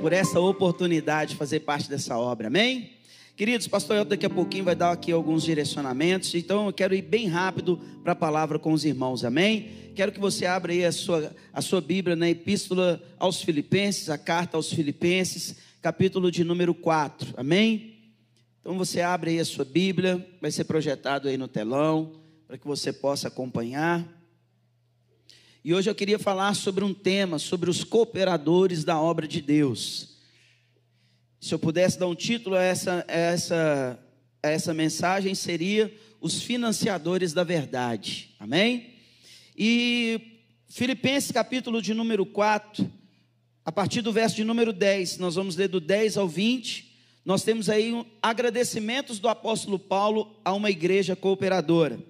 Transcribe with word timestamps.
por 0.00 0.14
essa 0.14 0.40
oportunidade 0.40 1.32
de 1.32 1.36
fazer 1.36 1.60
parte 1.60 1.88
dessa 1.90 2.16
obra, 2.16 2.46
amém? 2.46 2.92
Queridos, 3.36 3.68
pastor 3.68 3.96
Elton 3.96 4.08
daqui 4.08 4.24
a 4.24 4.30
pouquinho 4.30 4.64
vai 4.64 4.74
dar 4.74 4.92
aqui 4.92 5.12
alguns 5.12 5.42
direcionamentos, 5.42 6.34
então 6.34 6.66
eu 6.66 6.72
quero 6.72 6.94
ir 6.94 7.02
bem 7.02 7.28
rápido 7.28 7.78
para 8.02 8.12
a 8.14 8.16
palavra 8.16 8.58
com 8.58 8.72
os 8.72 8.86
irmãos, 8.86 9.24
amém? 9.24 9.68
Quero 9.94 10.10
que 10.10 10.18
você 10.18 10.46
abra 10.46 10.72
aí 10.72 10.86
a 10.86 10.92
sua, 10.92 11.36
a 11.52 11.60
sua 11.60 11.82
Bíblia 11.82 12.16
na 12.16 12.30
Epístola 12.30 13.02
aos 13.18 13.42
Filipenses, 13.42 14.08
a 14.08 14.16
carta 14.16 14.56
aos 14.56 14.72
Filipenses, 14.72 15.56
capítulo 15.82 16.30
de 16.30 16.44
número 16.44 16.72
4, 16.72 17.34
amém? 17.36 17.98
Então 18.62 18.78
você 18.78 19.02
abre 19.02 19.32
aí 19.32 19.40
a 19.40 19.44
sua 19.44 19.66
Bíblia, 19.66 20.26
vai 20.40 20.50
ser 20.50 20.64
projetado 20.64 21.28
aí 21.28 21.36
no 21.36 21.48
telão, 21.48 22.12
para 22.48 22.56
que 22.56 22.66
você 22.66 22.90
possa 22.90 23.28
acompanhar. 23.28 24.06
E 25.62 25.74
hoje 25.74 25.90
eu 25.90 25.94
queria 25.94 26.18
falar 26.18 26.54
sobre 26.54 26.82
um 26.82 26.94
tema, 26.94 27.38
sobre 27.38 27.68
os 27.68 27.84
cooperadores 27.84 28.82
da 28.82 28.98
obra 28.98 29.28
de 29.28 29.42
Deus. 29.42 30.16
Se 31.38 31.52
eu 31.52 31.58
pudesse 31.58 31.98
dar 31.98 32.06
um 32.06 32.14
título 32.14 32.56
a 32.56 32.62
essa, 32.62 33.04
a 33.06 33.12
essa, 33.12 33.98
a 34.42 34.48
essa 34.48 34.72
mensagem, 34.72 35.34
seria 35.34 35.94
Os 36.18 36.42
Financiadores 36.42 37.34
da 37.34 37.44
Verdade. 37.44 38.34
Amém? 38.40 38.94
E 39.54 40.38
Filipenses 40.66 41.30
capítulo 41.30 41.82
de 41.82 41.92
número 41.92 42.24
4, 42.24 42.90
a 43.62 43.70
partir 43.70 44.00
do 44.00 44.14
verso 44.14 44.36
de 44.36 44.44
número 44.44 44.72
10, 44.72 45.18
nós 45.18 45.34
vamos 45.34 45.56
ler 45.56 45.68
do 45.68 45.78
10 45.78 46.16
ao 46.16 46.26
20. 46.26 46.90
Nós 47.22 47.42
temos 47.42 47.68
aí 47.68 47.92
um, 47.92 48.02
agradecimentos 48.22 49.18
do 49.18 49.28
apóstolo 49.28 49.78
Paulo 49.78 50.40
a 50.42 50.54
uma 50.54 50.70
igreja 50.70 51.14
cooperadora. 51.14 52.09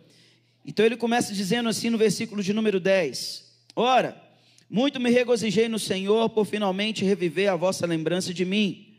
Então 0.64 0.84
ele 0.84 0.96
começa 0.96 1.32
dizendo 1.32 1.68
assim 1.68 1.90
no 1.90 1.98
versículo 1.98 2.42
de 2.42 2.52
número 2.52 2.78
10: 2.78 3.44
Ora, 3.74 4.20
muito 4.68 5.00
me 5.00 5.10
regozijei 5.10 5.68
no 5.68 5.78
Senhor 5.78 6.28
por 6.30 6.44
finalmente 6.44 7.04
reviver 7.04 7.50
a 7.50 7.56
vossa 7.56 7.86
lembrança 7.86 8.32
de 8.32 8.44
mim, 8.44 8.94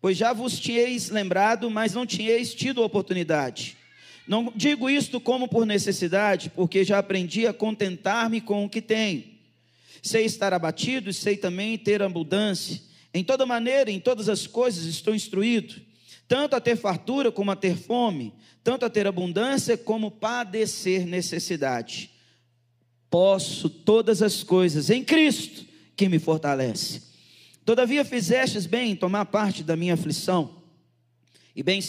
pois 0.00 0.16
já 0.16 0.32
vos 0.32 0.58
tinhais 0.58 1.10
lembrado, 1.10 1.70
mas 1.70 1.94
não 1.94 2.06
tinhais 2.06 2.54
tido 2.54 2.82
oportunidade. 2.82 3.76
Não 4.26 4.52
digo 4.54 4.90
isto 4.90 5.20
como 5.20 5.48
por 5.48 5.64
necessidade, 5.64 6.50
porque 6.50 6.84
já 6.84 6.98
aprendi 6.98 7.46
a 7.46 7.52
contentar-me 7.52 8.40
com 8.40 8.64
o 8.64 8.68
que 8.68 8.82
tenho. 8.82 9.24
Sei 10.02 10.24
estar 10.24 10.52
abatido 10.52 11.10
e 11.10 11.14
sei 11.14 11.36
também 11.36 11.78
ter 11.78 12.02
abundância. 12.02 12.80
Em 13.14 13.24
toda 13.24 13.46
maneira, 13.46 13.90
em 13.90 14.00
todas 14.00 14.28
as 14.28 14.46
coisas 14.46 14.84
estou 14.84 15.14
instruído, 15.14 15.80
tanto 16.28 16.56
a 16.56 16.60
ter 16.60 16.76
fartura 16.76 17.30
como 17.30 17.50
a 17.50 17.56
ter 17.56 17.76
fome, 17.76 18.34
tanto 18.62 18.84
a 18.84 18.90
ter 18.90 19.06
abundância 19.06 19.76
como 19.76 20.10
padecer 20.10 21.06
necessidade. 21.06 22.10
Posso 23.08 23.70
todas 23.70 24.22
as 24.22 24.42
coisas 24.42 24.90
em 24.90 25.04
Cristo 25.04 25.64
que 25.94 26.08
me 26.08 26.18
fortalece. 26.18 27.02
Todavia 27.64 28.04
fizestes 28.04 28.66
bem 28.66 28.92
em 28.92 28.96
tomar 28.96 29.24
parte 29.26 29.62
da 29.62 29.76
minha 29.76 29.94
aflição. 29.94 30.62
E 31.54 31.62
bem, 31.62 31.80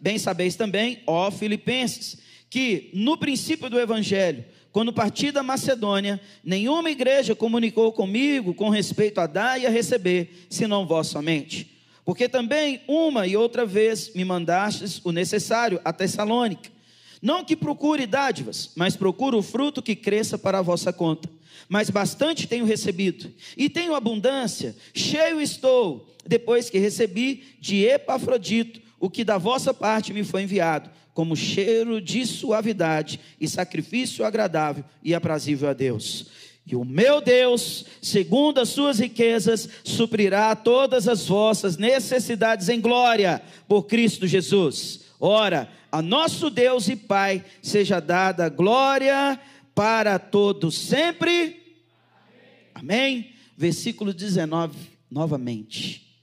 bem 0.00 0.18
sabeis 0.18 0.56
também, 0.56 1.02
ó 1.06 1.30
Filipenses, 1.30 2.18
que 2.50 2.90
no 2.92 3.16
princípio 3.16 3.70
do 3.70 3.80
Evangelho, 3.80 4.44
quando 4.70 4.92
parti 4.92 5.32
da 5.32 5.42
Macedônia, 5.42 6.20
nenhuma 6.44 6.90
igreja 6.90 7.34
comunicou 7.34 7.92
comigo 7.92 8.52
com 8.52 8.68
respeito 8.68 9.20
a 9.20 9.26
dar 9.26 9.58
e 9.58 9.66
a 9.66 9.70
receber, 9.70 10.46
senão 10.50 10.86
vós 10.86 11.06
somente. 11.06 11.75
Porque 12.06 12.28
também 12.28 12.80
uma 12.86 13.26
e 13.26 13.36
outra 13.36 13.66
vez 13.66 14.12
me 14.14 14.24
mandastes 14.24 15.00
o 15.04 15.10
necessário 15.10 15.80
a 15.84 15.92
Tessalônica. 15.92 16.70
Não 17.20 17.44
que 17.44 17.56
procure 17.56 18.06
dádivas, 18.06 18.70
mas 18.76 18.94
procuro 18.94 19.38
o 19.38 19.42
fruto 19.42 19.82
que 19.82 19.96
cresça 19.96 20.38
para 20.38 20.60
a 20.60 20.62
vossa 20.62 20.92
conta. 20.92 21.28
Mas 21.68 21.90
bastante 21.90 22.46
tenho 22.46 22.64
recebido, 22.64 23.28
e 23.56 23.68
tenho 23.68 23.92
abundância, 23.92 24.76
cheio 24.94 25.40
estou, 25.40 26.14
depois 26.24 26.70
que 26.70 26.78
recebi 26.78 27.42
de 27.60 27.84
Epafrodito 27.84 28.80
o 29.00 29.10
que 29.10 29.24
da 29.24 29.36
vossa 29.36 29.74
parte 29.74 30.12
me 30.12 30.22
foi 30.22 30.42
enviado, 30.44 30.88
como 31.12 31.34
cheiro 31.34 32.00
de 32.00 32.24
suavidade 32.24 33.18
e 33.40 33.48
sacrifício 33.48 34.24
agradável 34.24 34.84
e 35.02 35.12
aprazível 35.12 35.68
a 35.68 35.72
Deus. 35.72 36.26
E 36.66 36.74
o 36.74 36.84
meu 36.84 37.20
Deus, 37.20 37.84
segundo 38.02 38.60
as 38.60 38.70
suas 38.70 38.98
riquezas, 38.98 39.68
suprirá 39.84 40.56
todas 40.56 41.06
as 41.06 41.28
vossas 41.28 41.76
necessidades 41.76 42.68
em 42.68 42.80
glória 42.80 43.40
por 43.68 43.84
Cristo 43.84 44.26
Jesus. 44.26 45.04
Ora, 45.20 45.70
a 45.92 46.02
nosso 46.02 46.50
Deus 46.50 46.88
e 46.88 46.96
Pai 46.96 47.44
seja 47.62 48.00
dada 48.00 48.48
glória 48.48 49.40
para 49.76 50.18
todos 50.18 50.76
sempre. 50.76 51.62
Amém. 52.74 52.96
Amém. 53.14 53.32
Versículo 53.56 54.12
19, 54.12 54.76
novamente. 55.08 56.20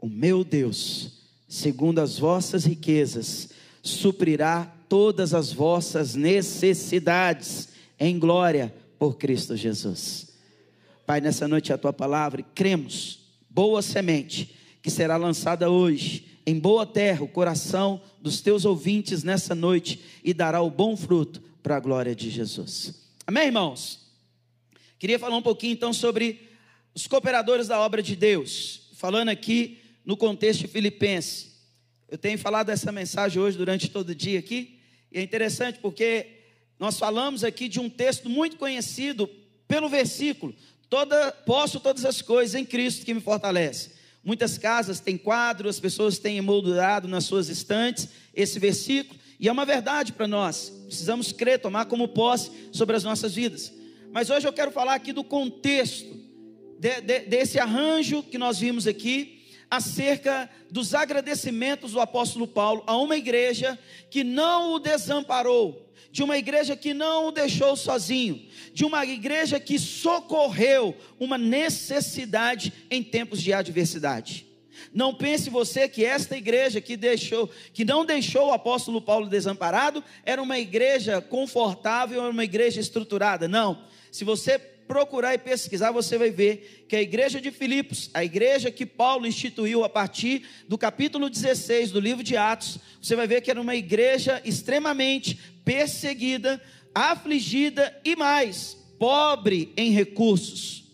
O 0.00 0.08
meu 0.08 0.42
Deus, 0.42 1.22
segundo 1.46 2.00
as 2.00 2.18
vossas 2.18 2.64
riquezas, 2.64 3.50
suprirá 3.80 4.70
todas 4.88 5.34
as 5.34 5.52
vossas 5.52 6.16
necessidades 6.16 7.68
em 7.98 8.18
glória 8.18 8.74
por 8.98 9.16
Cristo 9.16 9.56
Jesus. 9.56 10.36
Pai, 11.06 11.20
nessa 11.20 11.46
noite 11.46 11.72
a 11.72 11.78
tua 11.78 11.92
palavra, 11.92 12.42
cremos, 12.54 13.20
boa 13.48 13.80
semente 13.80 14.54
que 14.82 14.90
será 14.90 15.16
lançada 15.16 15.70
hoje 15.70 16.28
em 16.46 16.58
boa 16.58 16.86
terra 16.86 17.22
o 17.22 17.28
coração 17.28 18.00
dos 18.22 18.40
teus 18.40 18.64
ouvintes 18.64 19.22
nessa 19.22 19.54
noite 19.54 20.00
e 20.24 20.32
dará 20.32 20.62
o 20.62 20.70
bom 20.70 20.96
fruto 20.96 21.42
para 21.62 21.76
a 21.76 21.80
glória 21.80 22.14
de 22.14 22.30
Jesus. 22.30 23.06
Amém, 23.26 23.46
irmãos? 23.46 24.00
Queria 24.98 25.18
falar 25.18 25.36
um 25.36 25.42
pouquinho 25.42 25.74
então 25.74 25.92
sobre 25.92 26.48
os 26.94 27.06
cooperadores 27.06 27.68
da 27.68 27.78
obra 27.78 28.02
de 28.02 28.16
Deus, 28.16 28.90
falando 28.94 29.28
aqui 29.28 29.78
no 30.04 30.16
contexto 30.16 30.66
filipense. 30.66 31.48
Eu 32.08 32.16
tenho 32.16 32.38
falado 32.38 32.70
essa 32.70 32.90
mensagem 32.90 33.40
hoje 33.40 33.58
durante 33.58 33.90
todo 33.90 34.08
o 34.08 34.14
dia 34.14 34.38
aqui, 34.38 34.80
e 35.12 35.18
é 35.18 35.22
interessante 35.22 35.78
porque 35.80 36.37
nós 36.78 36.98
falamos 36.98 37.42
aqui 37.42 37.68
de 37.68 37.80
um 37.80 37.90
texto 37.90 38.28
muito 38.28 38.56
conhecido 38.56 39.28
pelo 39.66 39.88
versículo: 39.88 40.54
toda, 40.88 41.32
posso 41.32 41.80
todas 41.80 42.04
as 42.04 42.22
coisas 42.22 42.54
em 42.54 42.64
Cristo 42.64 43.04
que 43.04 43.14
me 43.14 43.20
fortalece. 43.20 43.98
Muitas 44.22 44.58
casas 44.58 45.00
têm 45.00 45.16
quadro, 45.16 45.68
as 45.68 45.80
pessoas 45.80 46.18
têm 46.18 46.38
emoldurado 46.38 47.08
nas 47.08 47.24
suas 47.24 47.48
estantes 47.48 48.08
esse 48.34 48.58
versículo, 48.58 49.18
e 49.40 49.48
é 49.48 49.52
uma 49.52 49.64
verdade 49.64 50.12
para 50.12 50.28
nós. 50.28 50.70
Precisamos 50.86 51.32
crer, 51.32 51.60
tomar 51.60 51.86
como 51.86 52.08
posse 52.08 52.50
sobre 52.72 52.96
as 52.96 53.04
nossas 53.04 53.34
vidas. 53.34 53.72
Mas 54.12 54.30
hoje 54.30 54.46
eu 54.46 54.52
quero 54.52 54.70
falar 54.70 54.94
aqui 54.94 55.12
do 55.12 55.24
contexto 55.24 56.18
de, 56.78 57.00
de, 57.00 57.20
desse 57.20 57.58
arranjo 57.58 58.22
que 58.22 58.38
nós 58.38 58.58
vimos 58.58 58.86
aqui, 58.86 59.37
acerca 59.70 60.48
dos 60.70 60.94
agradecimentos 60.94 61.92
do 61.92 62.00
apóstolo 62.00 62.46
Paulo 62.46 62.82
a 62.86 62.96
uma 62.96 63.16
igreja 63.16 63.78
que 64.10 64.24
não 64.24 64.72
o 64.72 64.78
desamparou, 64.78 65.92
de 66.10 66.22
uma 66.22 66.38
igreja 66.38 66.76
que 66.76 66.94
não 66.94 67.28
o 67.28 67.32
deixou 67.32 67.76
sozinho, 67.76 68.46
de 68.72 68.84
uma 68.84 69.04
igreja 69.04 69.60
que 69.60 69.78
socorreu 69.78 70.96
uma 71.20 71.36
necessidade 71.36 72.72
em 72.90 73.02
tempos 73.02 73.42
de 73.42 73.52
adversidade. 73.52 74.46
Não 74.92 75.12
pense 75.12 75.50
você 75.50 75.88
que 75.88 76.04
esta 76.04 76.36
igreja 76.36 76.80
que 76.80 76.96
deixou, 76.96 77.50
que 77.74 77.84
não 77.84 78.04
deixou 78.04 78.48
o 78.48 78.52
apóstolo 78.52 79.02
Paulo 79.02 79.28
desamparado, 79.28 80.02
era 80.24 80.40
uma 80.42 80.58
igreja 80.58 81.20
confortável, 81.20 82.22
era 82.22 82.30
uma 82.30 82.44
igreja 82.44 82.80
estruturada. 82.80 83.48
Não. 83.48 83.84
Se 84.10 84.24
você 84.24 84.58
procurar 84.88 85.34
e 85.34 85.38
pesquisar, 85.38 85.92
você 85.92 86.16
vai 86.16 86.30
ver 86.30 86.86
que 86.88 86.96
a 86.96 87.02
igreja 87.02 87.40
de 87.40 87.50
Filipos, 87.50 88.10
a 88.14 88.24
igreja 88.24 88.70
que 88.70 88.86
Paulo 88.86 89.26
instituiu 89.26 89.84
a 89.84 89.88
partir 89.88 90.42
do 90.66 90.78
capítulo 90.78 91.28
16 91.28 91.92
do 91.92 92.00
livro 92.00 92.24
de 92.24 92.36
Atos, 92.36 92.78
você 93.00 93.14
vai 93.14 93.26
ver 93.26 93.42
que 93.42 93.50
era 93.50 93.60
uma 93.60 93.76
igreja 93.76 94.40
extremamente 94.44 95.38
perseguida, 95.64 96.60
afligida 96.94 97.94
e 98.02 98.16
mais, 98.16 98.76
pobre 98.98 99.72
em 99.76 99.92
recursos. 99.92 100.84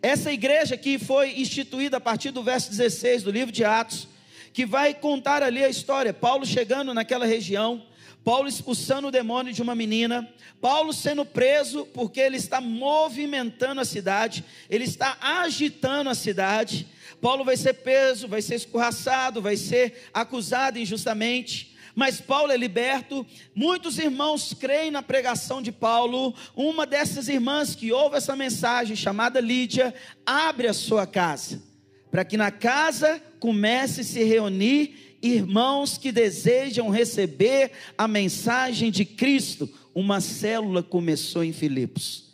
Essa 0.00 0.32
igreja 0.32 0.76
que 0.76 0.98
foi 0.98 1.40
instituída 1.40 1.96
a 1.96 2.00
partir 2.00 2.30
do 2.30 2.42
verso 2.42 2.70
16 2.70 3.24
do 3.24 3.30
livro 3.32 3.52
de 3.52 3.64
Atos, 3.64 4.08
que 4.52 4.64
vai 4.64 4.94
contar 4.94 5.42
ali 5.42 5.64
a 5.64 5.68
história, 5.68 6.14
Paulo 6.14 6.46
chegando 6.46 6.94
naquela 6.94 7.26
região, 7.26 7.84
Paulo 8.24 8.48
expulsando 8.48 9.08
o 9.08 9.10
demônio 9.10 9.52
de 9.52 9.62
uma 9.62 9.74
menina, 9.74 10.28
Paulo 10.60 10.92
sendo 10.92 11.24
preso 11.24 11.84
porque 11.86 12.20
ele 12.20 12.36
está 12.36 12.60
movimentando 12.60 13.80
a 13.80 13.84
cidade, 13.84 14.44
ele 14.70 14.84
está 14.84 15.16
agitando 15.20 16.08
a 16.08 16.14
cidade. 16.14 16.86
Paulo 17.20 17.44
vai 17.44 17.56
ser 17.56 17.74
preso, 17.74 18.28
vai 18.28 18.40
ser 18.40 18.56
escorraçado, 18.56 19.42
vai 19.42 19.56
ser 19.56 20.08
acusado 20.14 20.78
injustamente. 20.78 21.72
Mas 21.94 22.20
Paulo 22.20 22.52
é 22.52 22.56
liberto. 22.56 23.26
Muitos 23.54 23.98
irmãos 23.98 24.54
creem 24.54 24.90
na 24.90 25.02
pregação 25.02 25.60
de 25.60 25.70
Paulo. 25.70 26.34
Uma 26.56 26.86
dessas 26.86 27.28
irmãs 27.28 27.74
que 27.74 27.92
ouve 27.92 28.16
essa 28.16 28.34
mensagem, 28.34 28.96
chamada 28.96 29.40
Lídia, 29.40 29.94
abre 30.24 30.68
a 30.68 30.72
sua 30.72 31.06
casa, 31.06 31.62
para 32.10 32.24
que 32.24 32.36
na 32.36 32.50
casa 32.50 33.20
comece 33.38 34.00
a 34.00 34.04
se 34.04 34.22
reunir 34.22 35.11
irmãos 35.22 35.96
que 35.96 36.10
desejam 36.10 36.90
receber 36.90 37.70
a 37.96 38.08
mensagem 38.08 38.90
de 38.90 39.04
Cristo. 39.04 39.68
Uma 39.94 40.20
célula 40.20 40.82
começou 40.82 41.44
em 41.44 41.52
Filipos. 41.52 42.31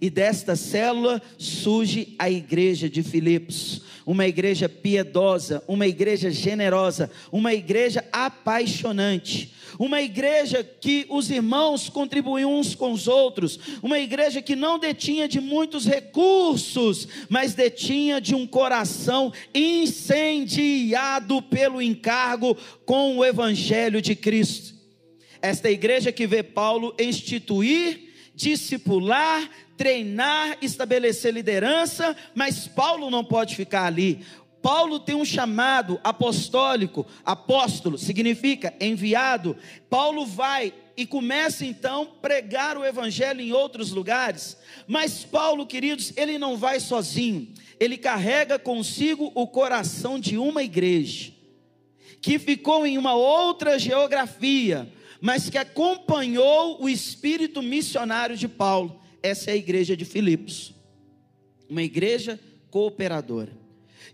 E 0.00 0.08
desta 0.08 0.56
célula 0.56 1.20
surge 1.36 2.14
a 2.18 2.30
igreja 2.30 2.88
de 2.88 3.02
Filipos, 3.02 3.82
uma 4.06 4.26
igreja 4.26 4.66
piedosa, 4.66 5.62
uma 5.68 5.86
igreja 5.86 6.30
generosa, 6.30 7.10
uma 7.30 7.52
igreja 7.52 8.02
apaixonante, 8.10 9.52
uma 9.78 10.00
igreja 10.00 10.64
que 10.64 11.06
os 11.10 11.30
irmãos 11.30 11.90
contribuíam 11.90 12.58
uns 12.58 12.74
com 12.74 12.92
os 12.92 13.06
outros, 13.06 13.60
uma 13.82 13.98
igreja 13.98 14.40
que 14.40 14.56
não 14.56 14.78
detinha 14.78 15.28
de 15.28 15.38
muitos 15.38 15.84
recursos, 15.84 17.06
mas 17.28 17.52
detinha 17.52 18.20
de 18.20 18.34
um 18.34 18.46
coração 18.46 19.30
incendiado 19.54 21.42
pelo 21.42 21.82
encargo 21.82 22.56
com 22.86 23.18
o 23.18 23.24
evangelho 23.24 24.00
de 24.00 24.14
Cristo. 24.14 24.74
Esta 25.42 25.70
igreja 25.70 26.10
que 26.10 26.26
vê 26.26 26.42
Paulo 26.42 26.94
instituir, 26.98 28.08
discipular, 28.34 29.48
treinar, 29.80 30.58
estabelecer 30.60 31.32
liderança, 31.32 32.14
mas 32.34 32.68
Paulo 32.68 33.08
não 33.08 33.24
pode 33.24 33.56
ficar 33.56 33.86
ali. 33.86 34.20
Paulo 34.60 35.00
tem 35.00 35.14
um 35.14 35.24
chamado 35.24 35.98
apostólico, 36.04 37.06
apóstolo 37.24 37.96
significa 37.96 38.74
enviado. 38.78 39.56
Paulo 39.88 40.26
vai 40.26 40.74
e 40.98 41.06
começa 41.06 41.64
então 41.64 42.04
pregar 42.20 42.76
o 42.76 42.84
evangelho 42.84 43.40
em 43.40 43.52
outros 43.52 43.90
lugares. 43.90 44.58
Mas 44.86 45.24
Paulo, 45.24 45.66
queridos, 45.66 46.12
ele 46.14 46.36
não 46.36 46.58
vai 46.58 46.78
sozinho. 46.78 47.48
Ele 47.80 47.96
carrega 47.96 48.58
consigo 48.58 49.32
o 49.34 49.46
coração 49.46 50.20
de 50.20 50.36
uma 50.36 50.62
igreja 50.62 51.32
que 52.20 52.38
ficou 52.38 52.84
em 52.84 52.98
uma 52.98 53.14
outra 53.14 53.78
geografia, 53.78 54.92
mas 55.22 55.48
que 55.48 55.56
acompanhou 55.56 56.82
o 56.82 56.86
espírito 56.86 57.62
missionário 57.62 58.36
de 58.36 58.46
Paulo. 58.46 58.99
Essa 59.22 59.50
é 59.50 59.54
a 59.54 59.56
igreja 59.56 59.96
de 59.96 60.04
Filipos, 60.04 60.74
uma 61.68 61.82
igreja 61.82 62.40
cooperadora. 62.70 63.52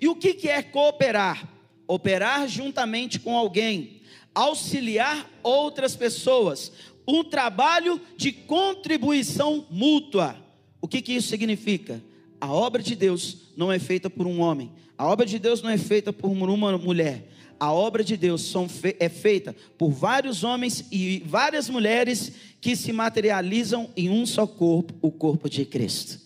E 0.00 0.08
o 0.08 0.16
que 0.16 0.48
é 0.48 0.62
cooperar? 0.62 1.48
Operar 1.86 2.48
juntamente 2.48 3.20
com 3.20 3.36
alguém, 3.36 4.00
auxiliar 4.34 5.30
outras 5.42 5.94
pessoas, 5.94 6.72
um 7.06 7.22
trabalho 7.22 8.00
de 8.16 8.32
contribuição 8.32 9.66
mútua. 9.70 10.36
O 10.80 10.88
que, 10.88 11.00
que 11.00 11.12
isso 11.12 11.28
significa? 11.28 12.02
A 12.40 12.52
obra 12.52 12.82
de 12.82 12.96
Deus 12.96 13.52
não 13.56 13.72
é 13.72 13.78
feita 13.78 14.10
por 14.10 14.26
um 14.26 14.40
homem, 14.40 14.72
a 14.98 15.06
obra 15.06 15.24
de 15.24 15.38
Deus 15.38 15.62
não 15.62 15.70
é 15.70 15.78
feita 15.78 16.12
por 16.12 16.30
uma 16.30 16.76
mulher, 16.76 17.28
a 17.58 17.72
obra 17.72 18.04
de 18.04 18.16
Deus 18.16 18.52
é 18.98 19.08
feita 19.08 19.54
por 19.78 19.90
vários 19.90 20.44
homens 20.44 20.84
e 20.90 21.22
várias 21.26 21.68
mulheres 21.68 22.32
que 22.60 22.76
se 22.76 22.92
materializam 22.92 23.90
em 23.96 24.10
um 24.10 24.26
só 24.26 24.46
corpo, 24.46 24.94
o 25.00 25.10
corpo 25.10 25.48
de 25.48 25.64
Cristo. 25.64 26.20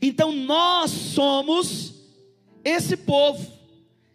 Então 0.00 0.32
nós 0.32 0.90
somos 0.90 1.94
esse 2.64 2.96
povo 2.96 3.46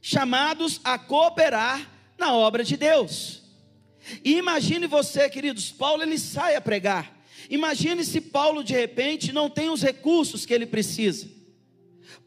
chamados 0.01 0.79
a 0.83 0.97
cooperar 0.97 1.89
na 2.17 2.33
obra 2.33 2.63
de 2.63 2.75
Deus. 2.75 3.41
E 4.23 4.37
imagine 4.37 4.87
você, 4.87 5.29
queridos, 5.29 5.71
Paulo 5.71 6.03
ele 6.03 6.17
sai 6.17 6.55
a 6.55 6.61
pregar. 6.61 7.19
Imagine 7.49 8.03
se 8.03 8.21
Paulo 8.21 8.63
de 8.63 8.73
repente 8.73 9.31
não 9.31 9.49
tem 9.49 9.69
os 9.69 9.81
recursos 9.81 10.45
que 10.45 10.53
ele 10.53 10.65
precisa. 10.65 11.27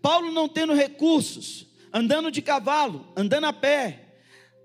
Paulo 0.00 0.32
não 0.32 0.48
tendo 0.48 0.74
recursos, 0.74 1.66
andando 1.92 2.30
de 2.30 2.40
cavalo, 2.40 3.06
andando 3.16 3.46
a 3.46 3.52
pé, 3.52 4.00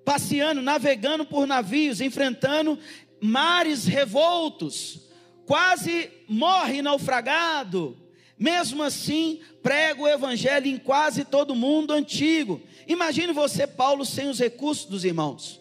passeando, 0.05 0.61
navegando 0.61 1.25
por 1.25 1.45
navios, 1.45 1.99
enfrentando 1.99 2.79
mares 3.19 3.85
revoltos, 3.85 5.01
quase 5.45 6.09
morre 6.27 6.81
naufragado. 6.81 7.97
Mesmo 8.39 8.83
assim, 8.83 9.39
prega 9.63 10.01
o 10.01 10.07
evangelho 10.07 10.67
em 10.67 10.77
quase 10.77 11.25
todo 11.25 11.55
mundo 11.55 11.91
antigo. 11.91 12.61
Imagine 12.87 13.33
você, 13.33 13.65
Paulo, 13.65 14.05
sem 14.05 14.29
os 14.29 14.39
recursos 14.39 14.85
dos 14.85 15.03
irmãos. 15.03 15.59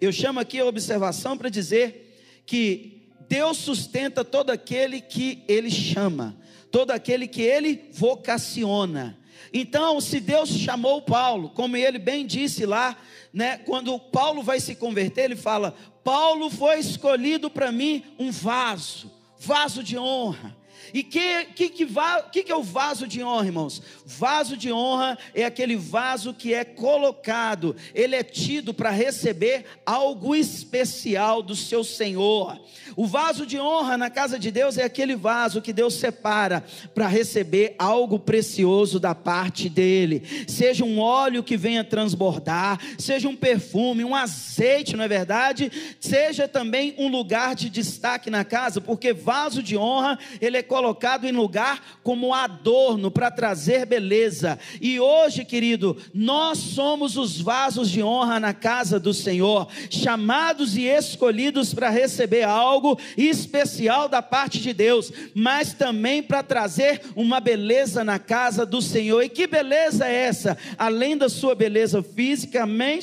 Eu 0.00 0.10
chamo 0.12 0.40
aqui 0.40 0.58
a 0.58 0.66
observação 0.66 1.36
para 1.36 1.48
dizer 1.48 2.42
que 2.46 3.10
Deus 3.28 3.58
sustenta 3.58 4.24
todo 4.24 4.50
aquele 4.50 5.00
que 5.00 5.44
Ele 5.46 5.70
chama, 5.70 6.36
todo 6.70 6.90
aquele 6.90 7.26
que 7.26 7.42
Ele 7.42 7.88
vocaciona. 7.92 9.18
Então, 9.58 10.02
se 10.02 10.20
Deus 10.20 10.50
chamou 10.50 11.00
Paulo, 11.00 11.48
como 11.48 11.78
ele 11.78 11.98
bem 11.98 12.26
disse 12.26 12.66
lá, 12.66 12.94
né, 13.32 13.56
quando 13.56 13.98
Paulo 13.98 14.42
vai 14.42 14.60
se 14.60 14.74
converter, 14.74 15.24
ele 15.24 15.36
fala: 15.36 15.74
Paulo 16.04 16.50
foi 16.50 16.78
escolhido 16.78 17.48
para 17.48 17.72
mim 17.72 18.04
um 18.18 18.30
vaso, 18.30 19.10
vaso 19.38 19.82
de 19.82 19.96
honra. 19.96 20.54
E 20.92 21.02
que, 21.02 21.44
que, 21.54 21.68
que, 21.68 21.86
que, 22.32 22.42
que 22.42 22.52
é 22.52 22.56
o 22.56 22.62
vaso 22.62 23.06
de 23.06 23.22
honra, 23.22 23.46
irmãos? 23.46 23.82
Vaso 24.04 24.56
de 24.56 24.72
honra 24.72 25.18
é 25.34 25.44
aquele 25.44 25.76
vaso 25.76 26.32
que 26.32 26.54
é 26.54 26.64
colocado, 26.64 27.76
ele 27.94 28.14
é 28.14 28.22
tido 28.22 28.72
para 28.72 28.90
receber 28.90 29.64
algo 29.84 30.34
especial 30.34 31.42
do 31.42 31.54
seu 31.54 31.82
Senhor. 31.84 32.60
O 32.94 33.06
vaso 33.06 33.46
de 33.46 33.58
honra 33.58 33.96
na 33.96 34.10
casa 34.10 34.38
de 34.38 34.50
Deus 34.50 34.78
é 34.78 34.84
aquele 34.84 35.16
vaso 35.16 35.60
que 35.60 35.72
Deus 35.72 35.94
separa 35.94 36.64
para 36.94 37.06
receber 37.06 37.74
algo 37.78 38.18
precioso 38.18 39.00
da 39.00 39.14
parte 39.14 39.68
dele. 39.68 40.22
Seja 40.46 40.84
um 40.84 40.98
óleo 40.98 41.42
que 41.42 41.56
venha 41.56 41.84
transbordar, 41.84 42.78
seja 42.98 43.28
um 43.28 43.36
perfume, 43.36 44.04
um 44.04 44.14
azeite, 44.14 44.96
não 44.96 45.04
é 45.04 45.08
verdade? 45.08 45.70
Seja 46.00 46.48
também 46.48 46.94
um 46.98 47.08
lugar 47.08 47.54
de 47.54 47.68
destaque 47.68 48.30
na 48.30 48.44
casa, 48.44 48.80
porque 48.80 49.12
vaso 49.12 49.62
de 49.62 49.76
honra, 49.76 50.18
ele 50.40 50.56
é 50.56 50.62
colocado 50.76 51.24
em 51.24 51.32
lugar 51.32 51.82
como 52.02 52.34
adorno 52.34 53.10
para 53.10 53.30
trazer 53.30 53.86
beleza. 53.86 54.58
E 54.78 55.00
hoje, 55.00 55.42
querido, 55.42 55.96
nós 56.12 56.58
somos 56.58 57.16
os 57.16 57.40
vasos 57.40 57.90
de 57.90 58.02
honra 58.02 58.38
na 58.38 58.52
casa 58.52 59.00
do 59.00 59.14
Senhor, 59.14 59.68
chamados 59.88 60.76
e 60.76 60.82
escolhidos 60.82 61.72
para 61.72 61.88
receber 61.88 62.42
algo 62.42 62.98
especial 63.16 64.06
da 64.06 64.20
parte 64.20 64.60
de 64.60 64.74
Deus, 64.74 65.10
mas 65.34 65.72
também 65.72 66.22
para 66.22 66.42
trazer 66.42 67.00
uma 67.16 67.40
beleza 67.40 68.04
na 68.04 68.18
casa 68.18 68.66
do 68.66 68.82
Senhor. 68.82 69.22
E 69.22 69.30
que 69.30 69.46
beleza 69.46 70.06
é 70.06 70.26
essa? 70.26 70.58
Além 70.76 71.16
da 71.16 71.30
sua 71.30 71.54
beleza 71.54 72.02
física, 72.02 72.64
amém, 72.64 73.00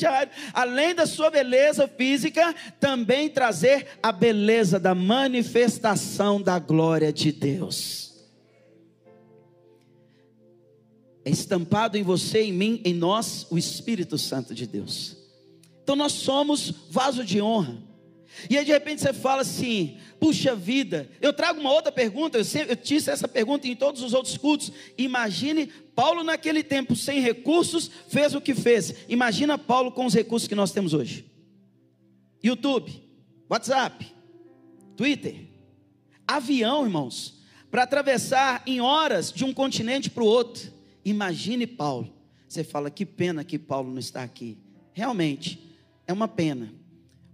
além 0.53 0.94
da 0.94 1.08
sua 1.08 1.32
beleza 1.32 1.88
física, 1.88 2.53
também 2.80 3.30
trazer 3.30 3.88
a 4.03 4.12
beleza 4.12 4.80
da 4.80 4.94
manifestação 4.94 6.39
da 6.39 6.60
glória 6.60 7.12
de 7.12 7.32
Deus. 7.32 7.62
É 11.25 11.29
estampado 11.29 11.98
em 11.98 12.03
você, 12.03 12.43
em 12.43 12.53
mim, 12.53 12.82
em 12.84 12.93
nós, 12.93 13.48
o 13.50 13.58
Espírito 13.58 14.17
Santo 14.17 14.53
de 14.53 14.67
Deus. 14.67 15.15
Então 15.84 15.96
nós 15.96 16.13
somos 16.13 16.74
vaso 16.89 17.24
de 17.24 17.41
honra. 17.41 17.77
E 18.50 18.58
aí 18.58 18.65
de 18.65 18.72
repente 18.72 19.01
você 19.01 19.13
fala 19.13 19.41
assim: 19.41 19.98
puxa 20.20 20.55
vida, 20.55 21.10
eu 21.22 21.32
trago 21.34 21.60
uma 21.60 21.72
outra 21.72 21.91
pergunta, 21.91 22.38
eu, 22.38 22.43
sempre, 22.43 22.72
eu 22.72 22.75
disse 22.75 23.10
essa 23.10 23.27
pergunta 23.27 23.67
em 23.67 23.75
todos 23.75 24.01
os 24.01 24.13
outros 24.13 24.38
cultos. 24.38 24.72
Imagine 24.98 25.67
Paulo 25.96 26.24
naquele 26.24 26.63
tempo 26.63 26.96
sem 26.96 27.20
recursos, 27.20 27.89
fez 28.08 28.34
o 28.34 28.41
que 28.41 28.55
fez. 28.55 28.96
Imagina 29.08 29.58
Paulo 29.58 29.91
com 29.91 30.05
os 30.05 30.13
recursos 30.13 30.48
que 30.48 30.55
nós 30.55 30.72
temos 30.72 30.93
hoje: 30.93 31.25
YouTube, 32.43 32.91
WhatsApp, 33.50 34.05
Twitter, 34.96 35.48
avião, 36.27 36.84
irmãos, 36.84 37.42
para 37.74 37.82
atravessar 37.82 38.62
em 38.68 38.80
horas 38.82 39.34
de 39.34 39.44
um 39.44 39.51
continente 39.51 40.08
para 40.08 40.22
o 40.22 40.27
outro. 40.27 40.72
Imagine 41.03 41.65
Paulo. 41.65 42.13
Você 42.48 42.63
fala 42.63 42.92
que 42.92 43.03
pena 43.03 43.44
que 43.44 43.58
Paulo 43.58 43.89
não 43.89 43.98
está 43.98 44.22
aqui. 44.22 44.60
Realmente, 44.94 45.60
é 46.06 46.13
uma 46.13 46.27
pena. 46.27 46.72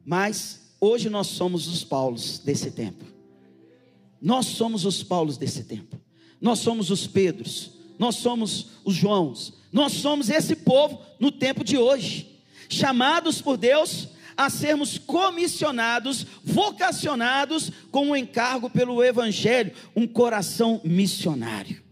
Mas 0.05 0.69
Hoje 0.79 1.10
nós 1.10 1.27
somos 1.27 1.67
os 1.67 1.84
Paulos 1.84 2.39
desse 2.39 2.72
tempo. 2.72 3.03
Nós 4.22 4.46
somos 4.46 4.86
os 4.86 5.03
Paulos 5.03 5.38
desse 5.38 5.65
tempo. 5.65 6.00
Nós 6.39 6.60
somos 6.60 6.89
os 6.89 7.05
Pedros. 7.05 7.72
Nós 7.98 8.15
somos 8.15 8.67
os 8.86 8.96
Joãos. 8.96 9.55
Nós 9.74 9.91
somos 9.91 10.29
esse 10.29 10.55
povo 10.55 11.01
no 11.19 11.34
tempo 11.34 11.65
de 11.65 11.77
hoje, 11.77 12.39
chamados 12.69 13.41
por 13.41 13.58
Deus 13.58 14.08
a 14.39 14.50
sermos 14.50 14.98
comissionados, 14.98 16.25
vocacionados 16.46 17.69
com 17.91 18.08
um 18.08 18.15
encargo 18.15 18.69
pelo 18.69 19.03
Evangelho, 19.03 19.74
um 19.93 20.08
coração 20.08 20.79
missionário. 20.81 21.84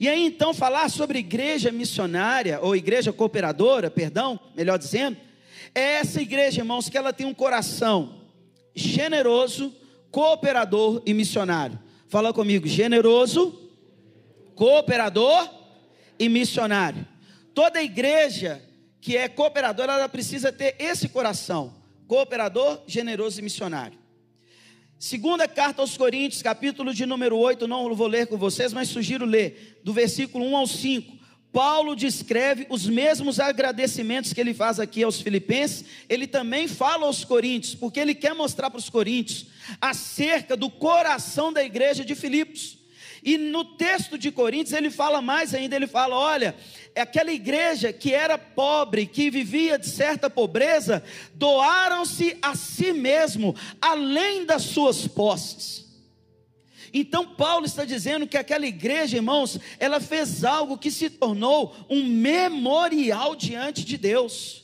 E 0.00 0.08
aí 0.08 0.26
então 0.26 0.52
falar 0.52 0.90
sobre 0.90 1.20
igreja 1.20 1.70
missionária, 1.70 2.58
ou 2.60 2.74
igreja 2.74 3.12
cooperadora, 3.12 3.88
perdão, 3.88 4.40
melhor 4.56 4.76
dizendo, 4.76 5.16
é 5.72 5.98
essa 5.98 6.20
igreja, 6.20 6.60
irmãos, 6.60 6.88
que 6.88 6.98
ela 6.98 7.12
tem 7.12 7.24
um 7.24 7.32
coração 7.32 8.22
generoso, 8.74 9.72
cooperador 10.10 11.04
e 11.06 11.14
missionário. 11.14 11.78
Fala 12.08 12.32
comigo, 12.32 12.66
generoso, 12.66 13.56
cooperador 14.56 15.48
e 16.18 16.28
missionário. 16.28 17.06
Toda 17.54 17.80
igreja 17.80 18.60
que 19.04 19.18
é 19.18 19.28
cooperadora, 19.28 19.92
ela 19.92 20.08
precisa 20.08 20.50
ter 20.50 20.76
esse 20.78 21.10
coração, 21.10 21.74
cooperador, 22.08 22.80
generoso 22.86 23.38
e 23.38 23.42
missionário. 23.42 23.98
Segunda 24.98 25.46
carta 25.46 25.82
aos 25.82 25.94
Coríntios, 25.94 26.40
capítulo 26.40 26.94
de 26.94 27.04
número 27.04 27.36
8, 27.36 27.68
não 27.68 27.94
vou 27.94 28.06
ler 28.06 28.26
com 28.26 28.38
vocês, 28.38 28.72
mas 28.72 28.88
sugiro 28.88 29.26
ler, 29.26 29.78
do 29.84 29.92
versículo 29.92 30.46
1 30.46 30.56
ao 30.56 30.66
5. 30.66 31.18
Paulo 31.52 31.94
descreve 31.94 32.66
os 32.70 32.86
mesmos 32.86 33.38
agradecimentos 33.38 34.32
que 34.32 34.40
ele 34.40 34.54
faz 34.54 34.80
aqui 34.80 35.02
aos 35.02 35.20
filipenses, 35.20 35.84
ele 36.08 36.26
também 36.26 36.66
fala 36.66 37.04
aos 37.04 37.26
coríntios, 37.26 37.74
porque 37.74 38.00
ele 38.00 38.14
quer 38.14 38.34
mostrar 38.34 38.70
para 38.70 38.78
os 38.78 38.88
coríntios 38.88 39.48
acerca 39.82 40.56
do 40.56 40.70
coração 40.70 41.52
da 41.52 41.62
igreja 41.62 42.06
de 42.06 42.14
Filipos. 42.14 42.78
E 43.24 43.38
no 43.38 43.64
texto 43.64 44.18
de 44.18 44.30
Coríntios 44.30 44.74
ele 44.74 44.90
fala 44.90 45.22
mais 45.22 45.54
ainda, 45.54 45.74
ele 45.74 45.86
fala: 45.86 46.14
olha, 46.14 46.54
é 46.94 47.00
aquela 47.00 47.32
igreja 47.32 47.90
que 47.90 48.12
era 48.12 48.36
pobre, 48.36 49.06
que 49.06 49.30
vivia 49.30 49.78
de 49.78 49.88
certa 49.88 50.28
pobreza, 50.28 51.02
doaram-se 51.34 52.36
a 52.42 52.54
si 52.54 52.92
mesmo, 52.92 53.56
além 53.80 54.44
das 54.44 54.62
suas 54.64 55.08
posses. 55.08 55.84
Então 56.92 57.26
Paulo 57.26 57.64
está 57.64 57.84
dizendo 57.84 58.26
que 58.26 58.36
aquela 58.36 58.66
igreja, 58.66 59.16
irmãos, 59.16 59.58
ela 59.80 60.00
fez 60.00 60.44
algo 60.44 60.76
que 60.76 60.90
se 60.90 61.08
tornou 61.08 61.74
um 61.88 62.04
memorial 62.04 63.34
diante 63.34 63.84
de 63.84 63.96
Deus. 63.96 64.63